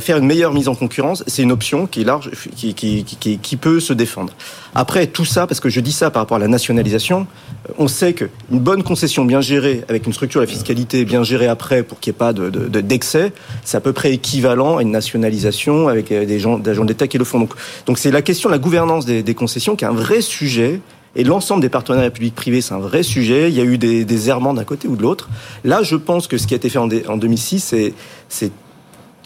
faire 0.00 0.18
une 0.18 0.26
meilleure 0.26 0.52
mise 0.52 0.68
en 0.68 0.74
concurrence, 0.74 1.24
c'est 1.26 1.42
une 1.42 1.52
option 1.52 1.86
qui 1.86 2.02
est 2.02 2.04
large, 2.04 2.30
qui, 2.56 2.74
qui, 2.74 3.04
qui, 3.04 3.38
qui, 3.38 3.56
peut 3.56 3.80
se 3.80 3.92
défendre. 3.92 4.32
Après, 4.74 5.06
tout 5.06 5.24
ça, 5.24 5.46
parce 5.46 5.60
que 5.60 5.68
je 5.68 5.80
dis 5.80 5.92
ça 5.92 6.10
par 6.10 6.22
rapport 6.22 6.36
à 6.36 6.40
la 6.40 6.48
nationalisation, 6.48 7.26
euh, 7.68 7.72
on 7.78 7.88
sait 7.88 8.12
qu'une 8.12 8.28
bonne 8.50 8.82
concession 8.82 9.24
bien 9.24 9.40
gérée, 9.40 9.84
avec 9.88 10.06
une 10.06 10.12
structure 10.12 10.40
de 10.40 10.46
fiscalité 10.46 11.04
bien 11.04 11.22
gérée 11.22 11.48
après 11.48 11.82
pour 11.82 12.00
qu'il 12.00 12.12
n'y 12.12 12.16
ait 12.16 12.18
pas 12.18 12.32
d'excès, 12.32 13.22
de, 13.22 13.26
de, 13.28 13.32
c'est 13.64 13.76
à 13.76 13.80
peu 13.80 13.92
près 13.92 14.12
équivalent 14.12 14.76
à 14.76 14.82
une 14.82 14.90
nationalisation 14.90 15.88
avec 15.88 16.12
euh, 16.12 16.26
des 16.26 16.38
gens, 16.38 16.60
agents 16.62 16.84
d'État 16.84 17.08
qui 17.08 17.18
le 17.18 17.24
font. 17.24 17.40
Donc, 17.40 17.54
donc 17.86 17.98
c'est 17.98 18.10
la 18.10 18.22
question 18.22 18.48
de 18.48 18.54
la 18.54 18.58
gouvernance 18.58 19.06
des, 19.06 19.22
des 19.22 19.34
concessions 19.34 19.76
qui 19.76 19.84
est 19.84 19.88
un 19.88 19.92
vrai 19.92 20.20
sujet 20.20 20.80
Et 21.16 21.24
l'ensemble 21.24 21.62
des 21.62 21.70
partenariats 21.70 22.10
publics-privés, 22.10 22.60
c'est 22.60 22.74
un 22.74 22.78
vrai 22.78 23.02
sujet. 23.02 23.48
Il 23.48 23.56
y 23.56 23.60
a 23.60 23.64
eu 23.64 23.78
des, 23.78 24.04
des 24.04 24.28
errements 24.28 24.54
d'un 24.54 24.64
côté 24.64 24.86
ou 24.86 24.96
de 24.96 25.02
l'autre. 25.02 25.28
Là, 25.64 25.82
je 25.82 25.96
pense 25.96 26.28
que 26.28 26.36
ce 26.36 26.46
qui 26.46 26.54
a 26.54 26.56
été 26.58 26.68
fait 26.68 26.78
en, 26.78 26.88
en 27.08 27.16
2006, 27.16 27.74
c'est 28.28 28.52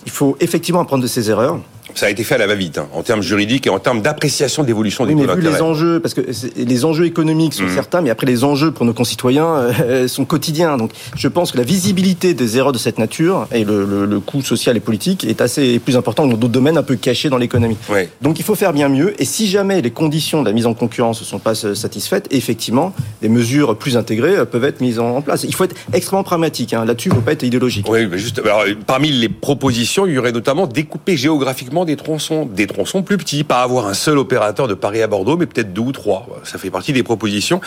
il 0.04 0.10
faut 0.12 0.36
effectivement 0.40 0.80
apprendre 0.80 1.02
de 1.02 1.08
ces 1.08 1.30
erreurs. 1.30 1.58
Ça 1.94 2.06
a 2.06 2.10
été 2.10 2.24
fait 2.24 2.34
à 2.34 2.38
la 2.38 2.46
va-vite, 2.46 2.78
hein, 2.78 2.88
en 2.92 3.02
termes 3.02 3.22
juridiques 3.22 3.66
et 3.66 3.70
en 3.70 3.78
termes 3.78 4.02
d'appréciation 4.02 4.64
d'évolution 4.64 5.06
des 5.06 5.14
oui, 5.14 5.24
mais 5.26 5.34
vu 5.34 5.42
les 5.42 5.60
enjeux, 5.60 6.00
parce 6.00 6.14
que 6.14 6.22
les 6.56 6.84
enjeux 6.84 7.06
économiques 7.06 7.54
sont 7.54 7.64
mmh. 7.64 7.74
certains, 7.74 8.00
mais 8.00 8.10
après 8.10 8.26
les 8.26 8.44
enjeux 8.44 8.70
pour 8.70 8.84
nos 8.86 8.94
concitoyens 8.94 9.46
euh, 9.46 10.08
sont 10.08 10.24
quotidiens. 10.24 10.76
Donc, 10.76 10.90
je 11.16 11.28
pense 11.28 11.52
que 11.52 11.58
la 11.58 11.64
visibilité 11.64 12.34
des 12.34 12.56
erreurs 12.56 12.72
de 12.72 12.78
cette 12.78 12.98
nature 12.98 13.46
et 13.52 13.64
le, 13.64 13.84
le, 13.84 14.06
le 14.06 14.20
coût 14.20 14.42
social 14.42 14.76
et 14.76 14.80
politique 14.80 15.24
est 15.24 15.40
assez 15.40 15.78
plus 15.78 15.96
important 15.96 16.26
dans 16.26 16.36
d'autres 16.36 16.52
domaines 16.52 16.78
un 16.78 16.82
peu 16.82 16.96
cachés 16.96 17.28
dans 17.28 17.38
l'économie. 17.38 17.76
Oui. 17.90 18.08
Donc, 18.20 18.38
il 18.38 18.44
faut 18.44 18.54
faire 18.54 18.72
bien 18.72 18.88
mieux. 18.88 19.14
Et 19.20 19.24
si 19.24 19.46
jamais 19.48 19.80
les 19.82 19.90
conditions 19.90 20.42
de 20.42 20.48
la 20.48 20.52
mise 20.52 20.66
en 20.66 20.74
concurrence 20.74 21.20
ne 21.20 21.26
sont 21.26 21.38
pas 21.38 21.54
satisfaites, 21.54 22.26
effectivement, 22.30 22.94
des 23.20 23.28
mesures 23.28 23.76
plus 23.76 23.96
intégrées 23.96 24.36
euh, 24.36 24.44
peuvent 24.44 24.64
être 24.64 24.80
mises 24.80 24.98
en 24.98 25.20
place. 25.22 25.44
Il 25.44 25.54
faut 25.54 25.64
être 25.64 25.76
extrêmement 25.92 26.24
pragmatique. 26.24 26.74
Hein. 26.74 26.84
Là-dessus, 26.84 27.08
il 27.08 27.12
ne 27.12 27.16
faut 27.16 27.22
pas 27.22 27.32
être 27.32 27.42
idéologique. 27.42 27.86
Oui, 27.88 28.06
mais 28.10 28.18
juste. 28.18 28.38
Alors, 28.38 28.64
parmi 28.86 29.10
les 29.10 29.28
propositions, 29.28 30.06
il 30.06 30.14
y 30.14 30.18
aurait 30.18 30.32
notamment 30.32 30.66
découper 30.66 31.16
géographiquement 31.16 31.81
des 31.84 31.96
tronçons, 31.96 32.46
des 32.46 32.66
tronçons 32.66 33.02
plus 33.02 33.18
petits, 33.18 33.44
pas 33.44 33.62
avoir 33.62 33.86
un 33.86 33.94
seul 33.94 34.18
opérateur 34.18 34.68
de 34.68 34.74
Paris 34.74 35.02
à 35.02 35.06
Bordeaux, 35.06 35.36
mais 35.36 35.46
peut-être 35.46 35.72
deux 35.72 35.82
ou 35.82 35.92
trois. 35.92 36.26
Ça 36.44 36.58
fait 36.58 36.70
partie 36.70 36.92
des 36.92 37.02
propositions. 37.02 37.60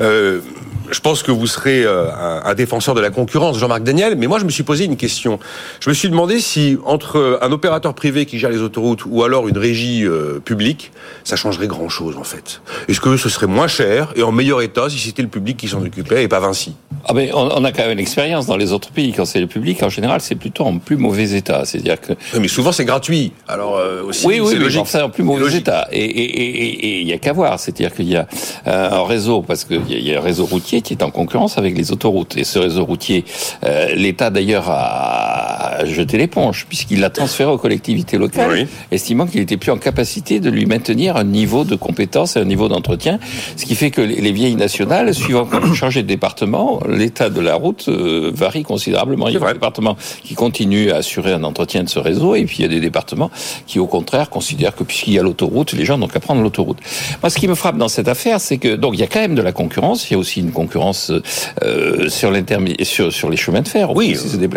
Euh, 0.00 0.40
je 0.90 1.00
pense 1.00 1.22
que 1.22 1.30
vous 1.30 1.46
serez 1.46 1.84
euh, 1.84 2.06
un, 2.44 2.54
défenseur 2.54 2.94
de 2.94 3.00
la 3.00 3.10
concurrence, 3.10 3.58
Jean-Marc 3.58 3.82
Daniel, 3.82 4.16
mais 4.16 4.26
moi 4.26 4.38
je 4.38 4.44
me 4.44 4.50
suis 4.50 4.62
posé 4.62 4.84
une 4.84 4.96
question. 4.96 5.38
Je 5.80 5.90
me 5.90 5.94
suis 5.94 6.08
demandé 6.08 6.40
si 6.40 6.78
entre 6.84 7.38
un 7.42 7.52
opérateur 7.52 7.94
privé 7.94 8.26
qui 8.26 8.38
gère 8.38 8.50
les 8.50 8.62
autoroutes 8.62 9.04
ou 9.06 9.22
alors 9.22 9.48
une 9.48 9.58
régie 9.58 10.04
euh, 10.04 10.40
publique, 10.40 10.92
ça 11.24 11.36
changerait 11.36 11.66
grand-chose 11.66 12.16
en 12.16 12.24
fait. 12.24 12.60
Est-ce 12.88 13.00
que 13.00 13.16
ce 13.16 13.28
serait 13.28 13.46
moins 13.46 13.68
cher 13.68 14.12
et 14.16 14.22
en 14.22 14.32
meilleur 14.32 14.62
état 14.62 14.88
si 14.88 14.98
c'était 14.98 15.22
le 15.22 15.28
public 15.28 15.56
qui 15.56 15.68
s'en 15.68 15.82
occupait 15.82 16.24
et 16.24 16.28
pas 16.28 16.40
Vinci? 16.40 16.74
Ah 17.04 17.14
ben, 17.14 17.30
on, 17.34 17.64
a 17.64 17.72
quand 17.72 17.82
même 17.82 17.92
une 17.92 17.98
expérience 17.98 18.46
dans 18.46 18.56
les 18.56 18.72
autres 18.72 18.90
pays. 18.90 19.12
Quand 19.12 19.24
c'est 19.24 19.40
le 19.40 19.46
public, 19.46 19.82
en 19.82 19.88
général, 19.88 20.20
c'est 20.20 20.34
plutôt 20.34 20.64
en 20.64 20.78
plus 20.78 20.96
mauvais 20.96 21.32
état. 21.32 21.64
C'est-à-dire 21.64 22.00
que. 22.00 22.12
Oui, 22.34 22.40
mais 22.40 22.48
souvent 22.48 22.72
c'est 22.72 22.84
gratuit. 22.84 23.32
Alors 23.46 23.57
euh, 23.60 24.02
aussi, 24.04 24.26
oui, 24.26 24.40
oui, 24.40 24.52
c'est 24.52 24.58
logique. 24.58 24.82
C'est 24.86 25.02
en 25.02 25.10
plus 25.10 25.22
mauvais 25.22 25.54
état. 25.56 25.88
Et 25.92 26.04
il 26.04 26.20
et, 26.20 27.00
et, 27.00 27.02
y 27.04 27.12
a 27.12 27.18
qu'à 27.18 27.32
voir. 27.32 27.58
C'est-à-dire 27.58 27.94
qu'il 27.94 28.08
y 28.08 28.16
a 28.16 28.26
un 28.66 29.04
réseau, 29.04 29.42
parce 29.42 29.64
qu'il 29.64 29.82
y, 29.88 30.10
y, 30.10 30.14
a 30.14 30.18
un 30.18 30.22
réseau 30.22 30.46
routier 30.46 30.82
qui 30.82 30.94
est 30.94 31.02
en 31.02 31.10
concurrence 31.10 31.58
avec 31.58 31.76
les 31.76 31.92
autoroutes. 31.92 32.36
Et 32.36 32.44
ce 32.44 32.58
réseau 32.58 32.84
routier, 32.84 33.24
euh, 33.64 33.94
l'État 33.94 34.30
d'ailleurs 34.30 34.68
a 34.68 35.84
jeté 35.84 36.18
l'éponge 36.18 36.66
puisqu'il 36.68 37.00
l'a 37.00 37.10
transféré 37.10 37.50
aux 37.50 37.58
collectivités 37.58 38.18
locales, 38.18 38.50
oui. 38.50 38.66
estimant 38.90 39.26
qu'il 39.26 39.40
était 39.40 39.56
plus 39.56 39.70
en 39.70 39.78
capacité 39.78 40.40
de 40.40 40.50
lui 40.50 40.66
maintenir 40.66 41.16
un 41.16 41.24
niveau 41.24 41.64
de 41.64 41.74
compétence 41.74 42.36
et 42.36 42.40
un 42.40 42.44
niveau 42.44 42.68
d'entretien, 42.68 43.18
ce 43.56 43.64
qui 43.64 43.74
fait 43.74 43.90
que 43.90 44.00
les 44.00 44.32
vieilles 44.32 44.56
nationales, 44.56 45.14
suivant 45.14 45.46
quand 45.46 45.60
vous 45.60 45.74
changez 45.74 46.02
de 46.02 46.08
département, 46.08 46.80
l'état 46.88 47.30
de 47.30 47.40
la 47.40 47.54
route 47.54 47.86
euh, 47.88 48.30
varie 48.34 48.62
considérablement. 48.62 49.28
Il 49.28 49.34
y 49.34 49.36
a 49.36 49.40
des 49.40 49.52
départements 49.54 49.96
qui 50.22 50.34
continuent 50.34 50.90
à 50.90 50.96
assurer 50.96 51.32
un 51.32 51.44
entretien 51.44 51.82
de 51.82 51.88
ce 51.88 51.98
réseau, 51.98 52.34
et 52.34 52.44
puis 52.44 52.58
il 52.58 52.62
y 52.62 52.64
a 52.64 52.68
des 52.68 52.80
départements 52.80 53.30
qui, 53.66 53.78
au 53.78 53.86
contraire, 53.86 54.30
considèrent 54.30 54.74
que 54.74 54.84
puisqu'il 54.84 55.14
y 55.14 55.18
a 55.18 55.22
l'autoroute, 55.22 55.72
les 55.72 55.84
gens 55.84 55.98
n'ont 55.98 56.08
qu'à 56.08 56.20
prendre 56.20 56.42
l'autoroute. 56.42 56.78
Moi, 57.22 57.30
ce 57.30 57.38
qui 57.38 57.48
me 57.48 57.54
frappe 57.54 57.76
dans 57.76 57.88
cette 57.88 58.08
affaire, 58.08 58.40
c'est 58.40 58.58
que 58.58 58.76
donc 58.76 58.94
il 58.94 59.00
y 59.00 59.02
a 59.02 59.06
quand 59.06 59.20
même 59.20 59.34
de 59.34 59.42
la 59.42 59.52
concurrence. 59.52 60.10
Il 60.10 60.14
y 60.14 60.16
a 60.16 60.18
aussi 60.18 60.40
une 60.40 60.52
concurrence 60.52 61.12
euh, 61.62 62.08
sur, 62.08 62.32
sur 62.82 63.12
sur 63.12 63.30
les 63.30 63.36
chemins 63.36 63.62
de 63.62 63.68
fer. 63.68 63.94
Oui. 63.94 64.16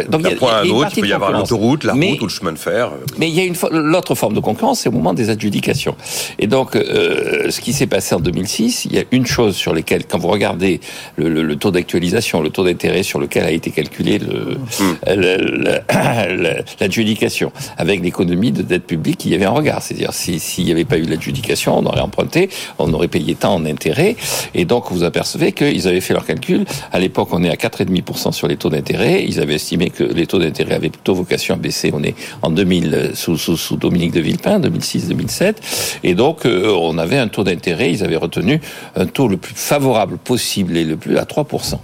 Donc 0.09 0.21
d'un 0.21 0.35
point 0.35 0.53
à 0.53 0.61
un 0.61 0.69
autre, 0.69 0.91
il 0.95 1.01
peut 1.01 1.07
y 1.07 1.13
avoir 1.13 1.31
l'autoroute, 1.31 1.83
la 1.83 1.93
mais, 1.93 2.11
route 2.11 2.21
ou 2.21 2.25
le 2.25 2.29
chemin 2.29 2.51
de 2.51 2.59
fer. 2.59 2.91
Mais 3.17 3.29
il 3.29 3.35
y 3.35 3.39
a 3.39 3.43
une 3.43 3.55
l'autre 3.71 4.15
forme 4.15 4.33
de 4.33 4.39
concurrence, 4.39 4.81
c'est 4.81 4.89
au 4.89 4.93
moment 4.93 5.13
des 5.13 5.29
adjudications. 5.29 5.95
Et 6.39 6.47
donc, 6.47 6.75
euh, 6.75 7.49
ce 7.49 7.61
qui 7.61 7.73
s'est 7.73 7.87
passé 7.87 8.15
en 8.15 8.19
2006, 8.19 8.85
il 8.85 8.95
y 8.95 8.99
a 8.99 9.03
une 9.11 9.25
chose 9.25 9.55
sur 9.55 9.73
lesquelles, 9.73 10.05
quand 10.05 10.19
vous 10.19 10.27
regardez 10.27 10.79
le, 11.15 11.29
le, 11.29 11.43
le 11.43 11.55
taux 11.55 11.71
d'actualisation, 11.71 12.41
le 12.41 12.49
taux 12.49 12.63
d'intérêt 12.63 13.03
sur 13.03 13.19
lequel 13.19 13.45
a 13.45 13.51
été 13.51 13.71
calculé 13.71 14.19
l'adjudication, 16.79 17.51
avec 17.77 18.01
l'économie 18.01 18.51
de 18.51 18.61
dette 18.89 19.25
il 19.25 19.31
y 19.31 19.35
avait 19.35 19.45
un 19.45 19.51
regard. 19.51 19.81
C'est-à-dire, 19.81 20.13
s'il 20.13 20.65
n'y 20.65 20.71
avait 20.71 20.85
pas 20.85 20.97
eu 20.97 21.03
l'adjudication, 21.03 21.77
on 21.77 21.85
aurait 21.85 22.01
emprunté, 22.01 22.49
on 22.79 22.91
aurait 22.93 23.07
payé 23.07 23.35
tant 23.35 23.55
en 23.55 23.65
intérêt, 23.65 24.15
et 24.53 24.65
donc 24.65 24.91
vous 24.91 25.03
apercevez 25.03 25.51
qu'ils 25.51 25.87
avaient 25.87 26.01
fait 26.01 26.13
leur 26.13 26.25
calcul. 26.25 26.65
À 26.91 26.99
l'époque, 26.99 27.29
on 27.31 27.43
est 27.43 27.49
à 27.49 27.55
4,5% 27.55 28.31
sur 28.31 28.47
les 28.47 28.57
taux 28.57 28.69
d'intérêt. 28.69 29.23
Ils 29.25 29.39
avaient 29.39 29.55
estimé 29.55 29.89
que 29.89 30.03
les 30.03 30.27
taux 30.27 30.39
d'intérêt 30.39 30.75
avaient 30.75 30.89
plutôt 30.89 31.13
vocation 31.13 31.55
à 31.55 31.57
baisser. 31.57 31.91
On 31.93 32.03
est 32.03 32.15
en 32.41 32.49
2000 32.49 33.11
sous, 33.13 33.37
sous, 33.37 33.57
sous 33.57 33.77
Dominique 33.77 34.11
de 34.11 34.21
Villepin, 34.21 34.59
2006-2007, 34.59 35.55
et 36.03 36.15
donc 36.15 36.45
euh, 36.45 36.75
on 36.79 36.97
avait 36.97 37.17
un 37.17 37.27
taux 37.27 37.43
d'intérêt. 37.43 37.91
Ils 37.91 38.03
avaient 38.03 38.17
retenu 38.17 38.61
un 38.95 39.05
taux 39.05 39.27
le 39.27 39.37
plus 39.37 39.55
favorable 39.55 40.17
possible 40.17 40.77
et 40.77 40.83
le 40.83 40.97
plus 40.97 41.17
à 41.17 41.23
3%. 41.23 41.79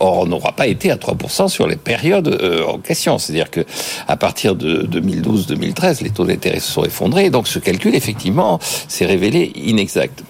Or, 0.00 0.18
on 0.18 0.26
n'aura 0.26 0.52
pas 0.52 0.66
été 0.66 0.90
à 0.90 0.96
3% 0.96 1.48
sur 1.48 1.66
les 1.66 1.76
périodes 1.76 2.28
euh, 2.28 2.64
en 2.64 2.78
question. 2.78 3.18
C'est-à-dire 3.18 3.50
que 3.50 3.64
à 4.06 4.16
partir 4.16 4.54
de 4.54 4.86
2012-2013, 4.86 6.02
les 6.02 6.10
taux 6.10 6.24
d'intérêt 6.24 6.60
se 6.60 6.70
sont 6.72 6.84
effondrés. 6.84 7.30
Donc, 7.30 7.48
ce 7.48 7.58
calcul, 7.58 7.94
effectivement, 7.94 8.58
s'est 8.88 9.06
révélé 9.06 9.52
inexact. 9.56 10.22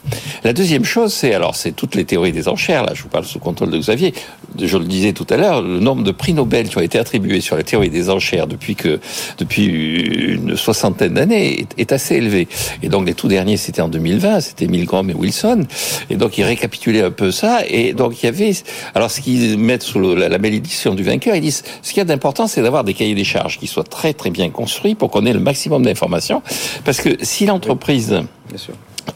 La 0.44 0.52
deuxième 0.52 0.84
chose, 0.84 1.12
c'est 1.12 1.34
alors, 1.34 1.54
c'est 1.56 1.72
toutes 1.72 1.94
les 1.94 2.04
théories 2.04 2.32
des 2.32 2.48
enchères. 2.48 2.84
Là, 2.84 2.92
je 2.94 3.02
vous 3.02 3.08
parle 3.08 3.24
sous 3.24 3.38
contrôle 3.38 3.70
de 3.70 3.78
Xavier. 3.78 4.14
Je 4.60 4.76
le 4.76 4.84
disais 4.84 5.12
tout 5.12 5.26
à 5.30 5.36
l'heure, 5.36 5.62
le 5.62 5.78
nombre 5.78 6.02
de 6.02 6.10
prix 6.10 6.32
Nobel 6.32 6.68
qui 6.68 6.78
ont 6.78 6.82
été 6.82 6.98
attribués 6.98 7.40
sur 7.40 7.56
la 7.56 7.62
théorie 7.62 7.90
des 7.90 8.10
enchères 8.10 8.46
depuis 8.46 8.74
que 8.74 8.98
depuis 9.38 9.66
une 9.66 10.56
soixantaine 10.56 11.14
d'années 11.14 11.60
est, 11.60 11.68
est, 11.78 11.92
assez 11.92 12.16
élevé. 12.16 12.48
Et 12.82 12.88
donc, 12.88 13.06
les 13.06 13.14
tout 13.14 13.28
derniers, 13.28 13.56
c'était 13.56 13.82
en 13.82 13.88
2020, 13.88 14.40
c'était 14.40 14.66
Milgram 14.66 15.08
et 15.10 15.14
Wilson. 15.14 15.64
Et 16.10 16.16
donc, 16.16 16.38
ils 16.38 16.44
récapitulaient 16.44 17.02
un 17.02 17.10
peu 17.10 17.30
ça. 17.30 17.60
Et 17.68 17.92
donc, 17.92 18.22
il 18.22 18.26
y 18.26 18.28
avait 18.28 18.52
alors 18.94 19.10
ce 19.10 19.20
qui 19.20 19.56
mettre 19.56 19.84
sous 19.84 19.98
le, 19.98 20.14
la, 20.14 20.28
la, 20.28 20.38
malédiction 20.38 20.94
du 20.94 21.02
vainqueur. 21.02 21.34
Ils 21.36 21.42
disent 21.42 21.64
ce 21.82 21.90
qu'il 21.90 21.98
y 21.98 22.02
a 22.02 22.04
d'important, 22.04 22.46
c'est 22.46 22.62
d'avoir 22.62 22.84
des 22.84 22.94
cahiers 22.94 23.14
des 23.14 23.24
charges 23.24 23.58
qui 23.58 23.66
soient 23.66 23.84
très 23.84 24.14
très 24.14 24.30
bien 24.30 24.50
construits 24.50 24.94
pour 24.94 25.10
qu'on 25.10 25.26
ait 25.26 25.32
le 25.32 25.40
maximum 25.40 25.82
d'informations. 25.82 26.42
Parce 26.84 27.00
que 27.00 27.10
si 27.22 27.46
l'entreprise 27.46 28.18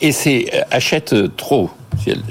oui, 0.02 0.46
achète 0.70 1.14
trop 1.36 1.70
si 2.02 2.10
elle, 2.10 2.22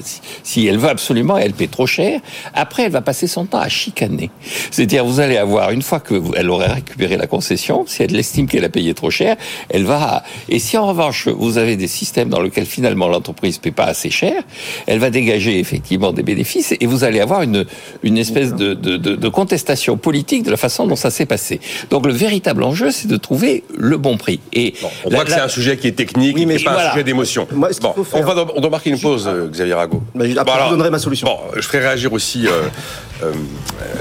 si 0.43 0.67
elle 0.67 0.78
veut 0.78 0.89
absolument, 0.89 1.38
elle 1.38 1.54
paie 1.54 1.67
trop 1.67 1.88
cher. 1.88 2.19
Après, 2.54 2.84
elle 2.84 2.91
va 2.91 3.02
passer 3.02 3.28
son 3.28 3.45
temps 3.45 3.60
à 3.60 3.69
chicaner. 3.69 4.30
C'est-à-dire, 4.71 5.06
vous 5.06 5.19
allez 5.19 5.38
avoir, 5.38 5.71
une 5.71 5.82
fois 5.82 6.00
qu'elle 6.00 6.50
aurait 6.50 6.71
récupéré 6.71 7.17
la 7.17 7.28
concession, 7.28 7.86
si 7.88 8.04
elle 8.04 8.15
estime 8.15 8.47
qu'elle 8.47 8.65
a 8.65 8.69
payé 8.69 8.93
trop 8.93 9.10
cher, 9.10 9.36
elle 9.69 9.86
va... 9.86 10.24
Et 10.50 10.60
si 10.60 10.78
en 10.78 10.88
revanche, 10.88 11.28
vous 11.28 11.58
avez 11.58 11.76
des 11.76 11.88
systèmes 11.88 12.30
dans 12.30 12.41
lesquels 12.41 12.65
finalement 12.65 13.08
l'entreprise 13.08 13.58
ne 13.58 13.62
paie 13.62 13.71
pas 13.71 13.86
assez 13.86 14.10
cher, 14.10 14.43
elle 14.88 15.00
va 15.00 15.10
dégager 15.10 15.60
effectivement 15.60 16.13
des 16.13 16.24
bénéfices 16.24 16.74
et 16.80 16.86
vous 16.86 17.04
allez 17.04 17.19
avoir 17.19 17.41
une, 17.41 17.65
une 18.04 18.17
espèce 18.17 18.54
de, 18.54 18.74
de, 18.74 18.97
de, 18.97 19.15
de 19.15 19.30
contestation 19.30 19.97
politique 19.97 20.43
de 20.43 20.52
la 20.52 20.58
façon 20.58 20.88
dont 20.88 20.95
ça 20.95 21.12
s'est 21.12 21.26
passé. 21.26 21.60
Donc 21.89 22.06
le 22.06 22.13
véritable 22.13 22.63
enjeu, 22.63 22.91
c'est 22.91 23.08
de 23.08 23.17
trouver 23.17 23.63
le 23.76 23.97
bon 23.97 24.17
prix. 24.17 24.39
Et 24.54 24.74
bon, 24.82 24.89
on 25.06 25.10
la, 25.10 25.15
voit 25.15 25.26
que 25.26 25.32
la... 25.32 25.38
c'est 25.38 25.43
un 25.43 25.47
sujet 25.50 25.78
qui 25.78 25.88
est 25.88 25.91
technique, 25.93 26.36
oui, 26.36 26.45
mais 26.45 26.56
et 26.60 26.63
pas 26.63 26.74
voilà. 26.74 26.89
un 26.89 26.91
sujet 26.91 27.04
d'émotion. 27.04 27.47
Bon, 27.52 27.67
on, 28.13 28.21
va, 28.21 28.45
on 28.56 28.62
doit 28.62 28.69
marquer 28.69 28.89
une 28.89 29.00
pause. 29.00 29.30
Xavier 29.52 29.74
Rago. 29.74 30.02
Bah, 30.16 30.26
après, 30.26 30.44
bon, 30.44 30.52
alors, 30.52 30.66
je 30.68 30.72
donnerai 30.72 30.90
ma 30.90 31.00
solution. 31.00 31.28
Bon, 31.28 31.38
je 31.56 31.62
ferai 31.62 31.80
réagir 31.80 32.12
aussi 32.14 32.48
euh, 32.48 32.64
euh, 33.24 33.32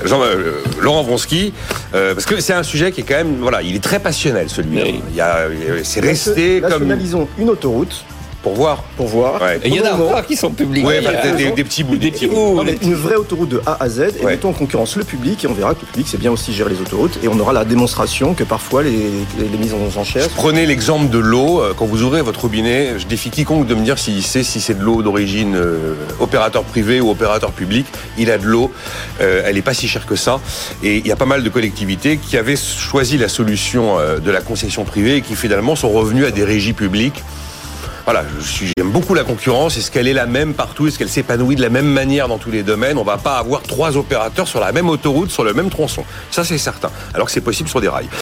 Jean, 0.05 0.23
euh, 0.23 0.63
Laurent 0.81 1.03
Vronsky, 1.03 1.53
euh, 1.95 2.15
parce 2.15 2.27
que 2.27 2.41
c'est 2.41 2.53
un 2.53 2.63
sujet 2.63 2.93
qui 2.93 3.03
est 3.03 3.05
quand 3.05 3.17
même, 3.17 3.37
voilà, 3.41 3.63
il 3.63 3.75
est 3.77 3.83
très 3.83 3.99
passionnel 3.99 4.49
celui-là. 4.49 4.85
Il 4.87 5.85
c'est 5.85 6.01
resté 6.01 6.61
comme. 6.61 6.71
Nationalisons 6.71 7.29
une 7.39 7.51
autoroute 7.51 8.05
pour 8.43 8.55
voir. 8.55 8.83
Pour 8.97 9.09
voir. 9.09 9.41
Ouais. 9.41 9.61
il 9.65 9.75
y 9.75 9.81
en 9.81 9.85
a 9.85 9.93
encore 9.93 10.27
qui 10.27 10.37
sont 10.37 10.51
publics. 10.51 10.87
Ouais, 10.87 11.01
bah, 11.03 11.11
des, 11.23 11.45
des, 11.45 11.51
des, 11.53 11.65
petits 11.65 11.85
bouts. 11.85 11.97
Des 11.97 12.11
petits 12.11 12.27
bouts. 12.27 12.63
Une 12.83 12.95
vraie 12.95 13.17
autoroute 13.17 13.49
de 13.49 13.63
A 13.67 13.77
à 13.81 13.89
Z. 13.89 14.01
Et 14.01 14.25
ouais. 14.25 14.33
mettons 14.33 14.51
en 14.51 14.53
concurrence 14.53 14.97
le 14.97 15.05
public 15.05 15.45
et 15.45 15.47
on 15.47 15.53
verra 15.53 15.75
que 15.75 15.81
le 15.83 15.87
public 15.87 16.07
c'est 16.09 16.19
bien 16.19 16.31
aussi 16.31 16.53
gérer 16.53 16.71
les 16.71 16.81
autoroutes. 16.81 17.19
Et 17.23 17.29
on 17.29 17.39
aura 17.39 17.53
la 17.53 17.65
démonstration 17.65 18.35
que 18.35 18.45
parfois 18.45 18.83
les, 18.83 18.91
les, 18.91 19.49
les 19.51 19.59
mises 19.59 19.75
en 19.75 20.01
enchères. 20.01 20.29
Prenez 20.37 20.67
l'exemple 20.67 21.11
de 21.11 21.19
l'eau. 21.19 21.63
Quand 21.77 21.87
vous 21.87 22.03
ouvrez 22.03 22.23
votre 22.23 22.41
robinet, 22.41 22.99
je 22.99 23.07
défie 23.07 23.31
quiconque 23.31 23.67
de 23.67 23.75
me 23.75 23.85
dire 23.85 23.99
s'il 23.99 24.23
sait 24.23 24.43
si 24.43 24.61
c'est 24.61 24.75
de 24.75 24.83
l'eau 24.83 25.03
d'origine 25.03 25.55
euh, 25.55 25.95
opérateur 26.19 26.65
privé 26.65 27.01
ou 27.01 27.11
opérateur 27.11 27.53
public. 27.53 27.87
Il 28.19 28.31
a 28.31 28.39
de 28.39 28.47
l'eau. 28.47 28.73
Euh, 29.21 29.43
elle 29.45 29.57
n'est 29.57 29.63
pas 29.63 29.75
si 29.75 29.89
chère 29.89 30.07
que 30.07 30.17
ça. 30.17 30.41
Et 30.83 30.99
il 30.99 31.07
y 31.07 31.13
a 31.13 31.17
pas 31.17 31.27
mal 31.27 31.43
de 31.43 31.49
collectivités 31.49 32.19
qui 32.19 32.37
avaient 32.37 32.57
choisi 32.57 33.19
la 33.19 33.29
solution 33.29 33.99
euh, 33.99 34.19
de 34.19 34.31
la 34.31 34.41
concession 34.41 34.85
privée 34.85 35.17
et 35.17 35.21
qui 35.23 35.35
finalement 35.35 35.77
sont 35.77 35.91
revenues 35.91 36.25
à 36.25 36.31
des 36.31 36.45
régies 36.45 36.73
publiques 36.73 37.23
voilà, 38.13 38.27
j'aime 38.77 38.91
beaucoup 38.91 39.15
la 39.15 39.23
concurrence. 39.23 39.77
Est-ce 39.77 39.89
qu'elle 39.89 40.09
est 40.09 40.13
la 40.13 40.27
même 40.27 40.53
partout? 40.53 40.89
Est-ce 40.89 40.99
qu'elle 40.99 41.09
s'épanouit 41.09 41.55
de 41.55 41.63
la 41.63 41.69
même 41.69 41.87
manière 41.87 42.27
dans 42.27 42.39
tous 42.39 42.51
les 42.51 42.65
domaines? 42.65 42.99
On 42.99 43.05
va 43.05 43.19
pas 43.19 43.39
avoir 43.39 43.63
trois 43.63 43.97
opérateurs 43.97 44.49
sur 44.49 44.59
la 44.59 44.73
même 44.73 44.89
autoroute, 44.89 45.31
sur 45.31 45.45
le 45.45 45.55
même 45.55 45.71
tronçon. 45.71 46.03
Ça, 46.29 46.43
c'est 46.43 46.59
certain. 46.59 46.91
Alors 47.15 47.29
que 47.29 47.33
c'est 47.33 47.41
possible 47.41 47.69
sur 47.69 47.81
des 47.81 47.87
rails. 47.87 48.09